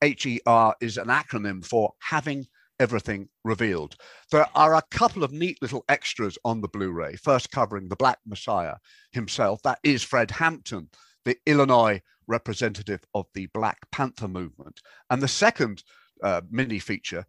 HER 0.03 0.75
is 0.81 0.97
an 0.97 1.09
acronym 1.09 1.65
for 1.65 1.93
Having 2.01 2.47
Everything 2.79 3.29
Revealed. 3.45 3.97
There 4.31 4.47
are 4.55 4.77
a 4.77 4.83
couple 4.91 5.23
of 5.23 5.33
neat 5.33 5.61
little 5.61 5.85
extras 5.89 6.39
on 6.45 6.61
the 6.61 6.69
Blu 6.69 6.93
ray, 6.93 7.17
first 7.17 7.51
covering 7.51 7.89
the 7.89 7.97
Black 7.97 8.19
Messiah 8.25 8.77
himself. 9.13 9.61
That 9.63 9.79
is 9.83 10.03
Fred 10.03 10.31
Hampton, 10.31 10.89
the 11.25 11.37
Illinois 11.47 12.01
representative 12.31 13.01
of 13.15 13.27
the 13.35 13.47
Black 13.53 13.79
Panther 13.91 14.29
movement. 14.29 14.81
And 15.11 15.21
the 15.21 15.29
second 15.29 15.83
uh, 16.23 16.41
mini 16.51 16.79
feature 16.79 17.27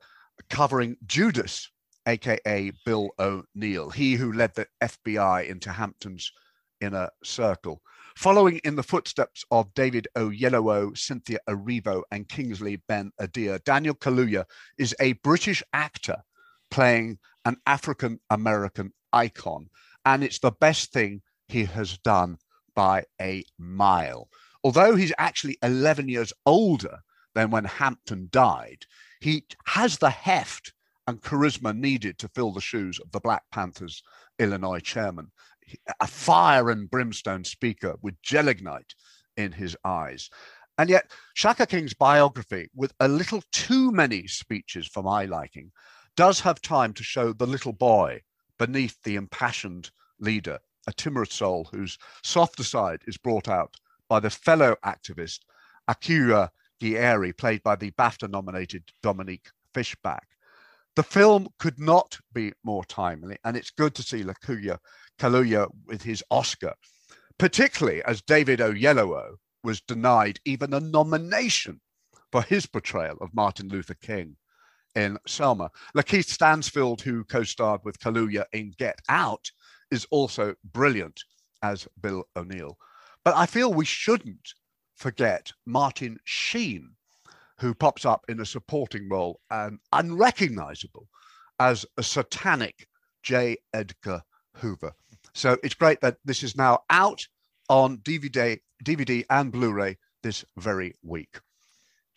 covering 0.50 0.96
Judas, 1.06 1.70
aka 2.08 2.72
Bill 2.86 3.10
O'Neal, 3.20 3.90
he 3.90 4.14
who 4.14 4.32
led 4.32 4.54
the 4.56 4.68
FBI 4.82 5.48
into 5.50 5.72
Hampton's 5.72 6.32
inner 6.80 7.10
circle. 7.24 7.82
Following 8.16 8.60
in 8.64 8.76
the 8.76 8.84
footsteps 8.84 9.46
of 9.52 9.74
David 9.74 10.08
Oyelowo, 10.18 10.98
Cynthia 10.98 11.40
Erivo, 11.48 12.04
and 12.12 12.28
Kingsley 12.28 12.82
Ben 12.88 13.12
Adir, 13.20 13.64
Daniel 13.64 13.96
Kaluuya 13.96 14.46
is 14.78 14.96
a 15.00 15.14
British 15.14 15.64
actor 15.74 16.18
playing 16.70 17.20
an 17.46 17.58
African 17.66 18.20
American 18.30 18.92
icon. 19.14 19.70
And 20.06 20.24
it's 20.24 20.40
the 20.40 20.52
best 20.52 20.92
thing 20.92 21.22
he 21.48 21.66
has 21.66 21.98
done 22.00 22.38
by 22.76 23.06
a 23.20 23.44
mile. 23.58 24.30
Although 24.64 24.96
he's 24.96 25.14
actually 25.18 25.58
11 25.64 26.08
years 26.10 26.34
older 26.46 27.00
than 27.34 27.50
when 27.50 27.66
Hampton 27.66 28.30
died, 28.32 28.86
he 29.20 29.46
has 29.66 29.98
the 29.98 30.10
heft 30.10 30.74
and 31.08 31.22
charisma 31.22 31.76
needed 31.76 32.18
to 32.20 32.30
fill 32.30 32.52
the 32.52 32.62
shoes 32.62 33.00
of 33.00 33.12
the 33.12 33.20
Black 33.20 33.44
Panthers 33.52 34.04
Illinois 34.40 34.80
chairman 34.80 35.32
a 36.00 36.08
fire 36.08 36.70
and 36.70 36.90
brimstone 36.90 37.44
speaker 37.44 37.96
with 38.02 38.22
gelignite 38.22 38.96
in 39.38 39.52
his 39.52 39.78
eyes. 39.84 40.30
And 40.78 40.90
yet, 40.90 41.12
Shaka 41.34 41.66
King's 41.66 41.94
biography, 41.94 42.70
with 42.74 42.94
a 43.00 43.08
little 43.08 43.44
too 43.52 43.92
many 43.92 44.28
speeches 44.28 44.88
for 44.88 45.04
my 45.04 45.26
liking, 45.26 45.72
does 46.16 46.40
have 46.42 46.62
time 46.62 46.94
to 46.94 47.04
show 47.04 47.34
the 47.34 47.48
little 47.48 47.74
boy 47.74 48.22
beneath 48.58 49.02
the 49.04 49.16
impassioned 49.16 49.92
leader, 50.20 50.60
a 50.88 50.94
timorous 50.94 51.34
soul 51.34 51.70
whose 51.72 51.98
softer 52.24 52.64
side 52.64 53.02
is 53.08 53.18
brought 53.18 53.48
out 53.48 53.78
by 54.12 54.20
the 54.20 54.30
fellow 54.30 54.76
activist 54.84 55.40
Akua 55.90 56.50
Njeri, 56.82 57.38
played 57.38 57.64
by 57.64 57.78
the 57.78 57.92
BAFTA 57.92 58.30
nominated 58.30 58.84
Dominique 59.02 59.48
Fishback. 59.74 60.28
The 60.98 61.04
film 61.04 61.48
could 61.60 61.80
not 61.80 62.20
be 62.34 62.52
more 62.62 62.84
timely, 62.84 63.38
and 63.46 63.56
it's 63.56 63.70
good 63.70 63.96
to 63.96 64.04
see 64.04 64.26
Lakuya 64.26 64.80
Kaluuya 65.18 65.70
with 65.86 66.02
his 66.02 66.22
Oscar, 66.30 66.74
particularly 67.40 68.04
as 68.04 68.22
David 68.22 68.60
Oyelowo 68.60 69.36
was 69.64 69.80
denied 69.80 70.42
even 70.44 70.74
a 70.74 70.82
nomination 70.82 71.80
for 72.34 72.42
his 72.42 72.66
portrayal 72.66 73.16
of 73.22 73.34
Martin 73.34 73.70
Luther 73.70 73.96
King 74.02 74.36
in 74.94 75.18
Selma. 75.26 75.72
Lakeith 75.96 76.28
Stansfield, 76.28 77.02
who 77.02 77.24
co-starred 77.24 77.80
with 77.86 77.98
Kaluuya 77.98 78.44
in 78.52 78.74
Get 78.78 79.00
Out, 79.08 79.50
is 79.90 80.06
also 80.12 80.54
brilliant 80.74 81.24
as 81.64 81.88
Bill 82.02 82.26
O'Neal. 82.36 82.78
But 83.24 83.36
I 83.36 83.46
feel 83.46 83.74
we 83.74 83.86
shouldn't 83.86 84.54
forget 84.96 85.52
Martin 85.66 86.18
Sheen, 86.24 86.92
who 87.60 87.74
pops 87.74 88.06
up 88.06 88.26
in 88.30 88.40
a 88.40 88.46
supporting 88.46 89.10
role 89.10 89.40
and 89.50 89.80
unrecognizable 89.94 91.08
as 91.60 91.86
a 91.98 92.04
satanic 92.04 92.88
J. 93.24 93.58
Edgar 93.74 94.22
Hoover. 94.56 94.94
So 95.34 95.58
it's 95.64 95.76
great 95.76 96.02
that 96.02 96.18
this 96.26 96.44
is 96.44 96.56
now 96.56 96.80
out 96.90 97.26
on 97.70 97.98
DVD, 98.00 98.60
DVD 98.84 99.24
and 99.30 99.52
Blu-ray 99.52 99.98
this 100.24 100.44
very 100.58 100.96
week. 101.04 101.40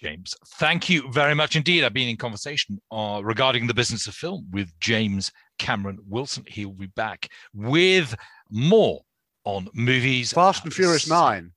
James, 0.01 0.35
thank 0.59 0.91
you 0.91 1.11
very 1.13 1.35
much 1.35 1.57
indeed. 1.57 1.85
I've 1.85 1.95
been 1.95 2.09
in 2.09 2.17
conversation 2.17 2.81
uh, 2.91 3.21
regarding 3.23 3.67
the 3.67 3.75
business 3.75 4.07
of 4.07 4.15
film 4.15 4.47
with 4.51 4.69
James 4.81 5.31
Cameron 5.59 5.99
Wilson. 6.09 6.45
He'll 6.49 6.73
be 6.73 6.89
back 6.89 7.29
with 7.55 8.15
more 8.51 9.03
on 9.45 9.69
movies. 9.75 10.33
Fast 10.33 10.65
and 10.65 10.73
Furious 10.73 11.09
9. 11.09 11.53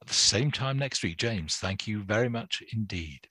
at 0.00 0.06
the 0.06 0.14
same 0.14 0.50
time 0.50 0.78
next 0.78 1.02
week. 1.02 1.16
James, 1.16 1.56
thank 1.56 1.86
you 1.86 2.02
very 2.02 2.28
much 2.28 2.62
indeed. 2.72 3.28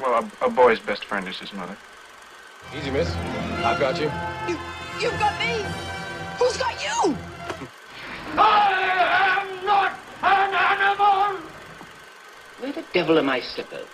Well, 0.00 0.30
a, 0.42 0.46
a 0.46 0.50
boy's 0.50 0.80
best 0.80 1.04
friend 1.04 1.26
is 1.28 1.38
his 1.38 1.52
mother. 1.52 1.76
Easy, 2.76 2.90
miss. 2.90 3.14
I've 3.64 3.78
got 3.78 3.98
you. 3.98 4.10
You, 4.48 4.58
you've 5.00 5.18
got 5.18 5.38
me. 5.38 5.64
Who's 6.38 6.56
got 6.56 6.82
you? 6.82 7.16
I 8.38 9.40
am 9.40 9.64
not 9.64 9.92
an 10.22 10.54
animal! 10.54 11.40
Where 12.58 12.72
the 12.72 12.84
devil 12.92 13.18
are 13.18 13.22
my 13.22 13.40
slippers? 13.40 13.86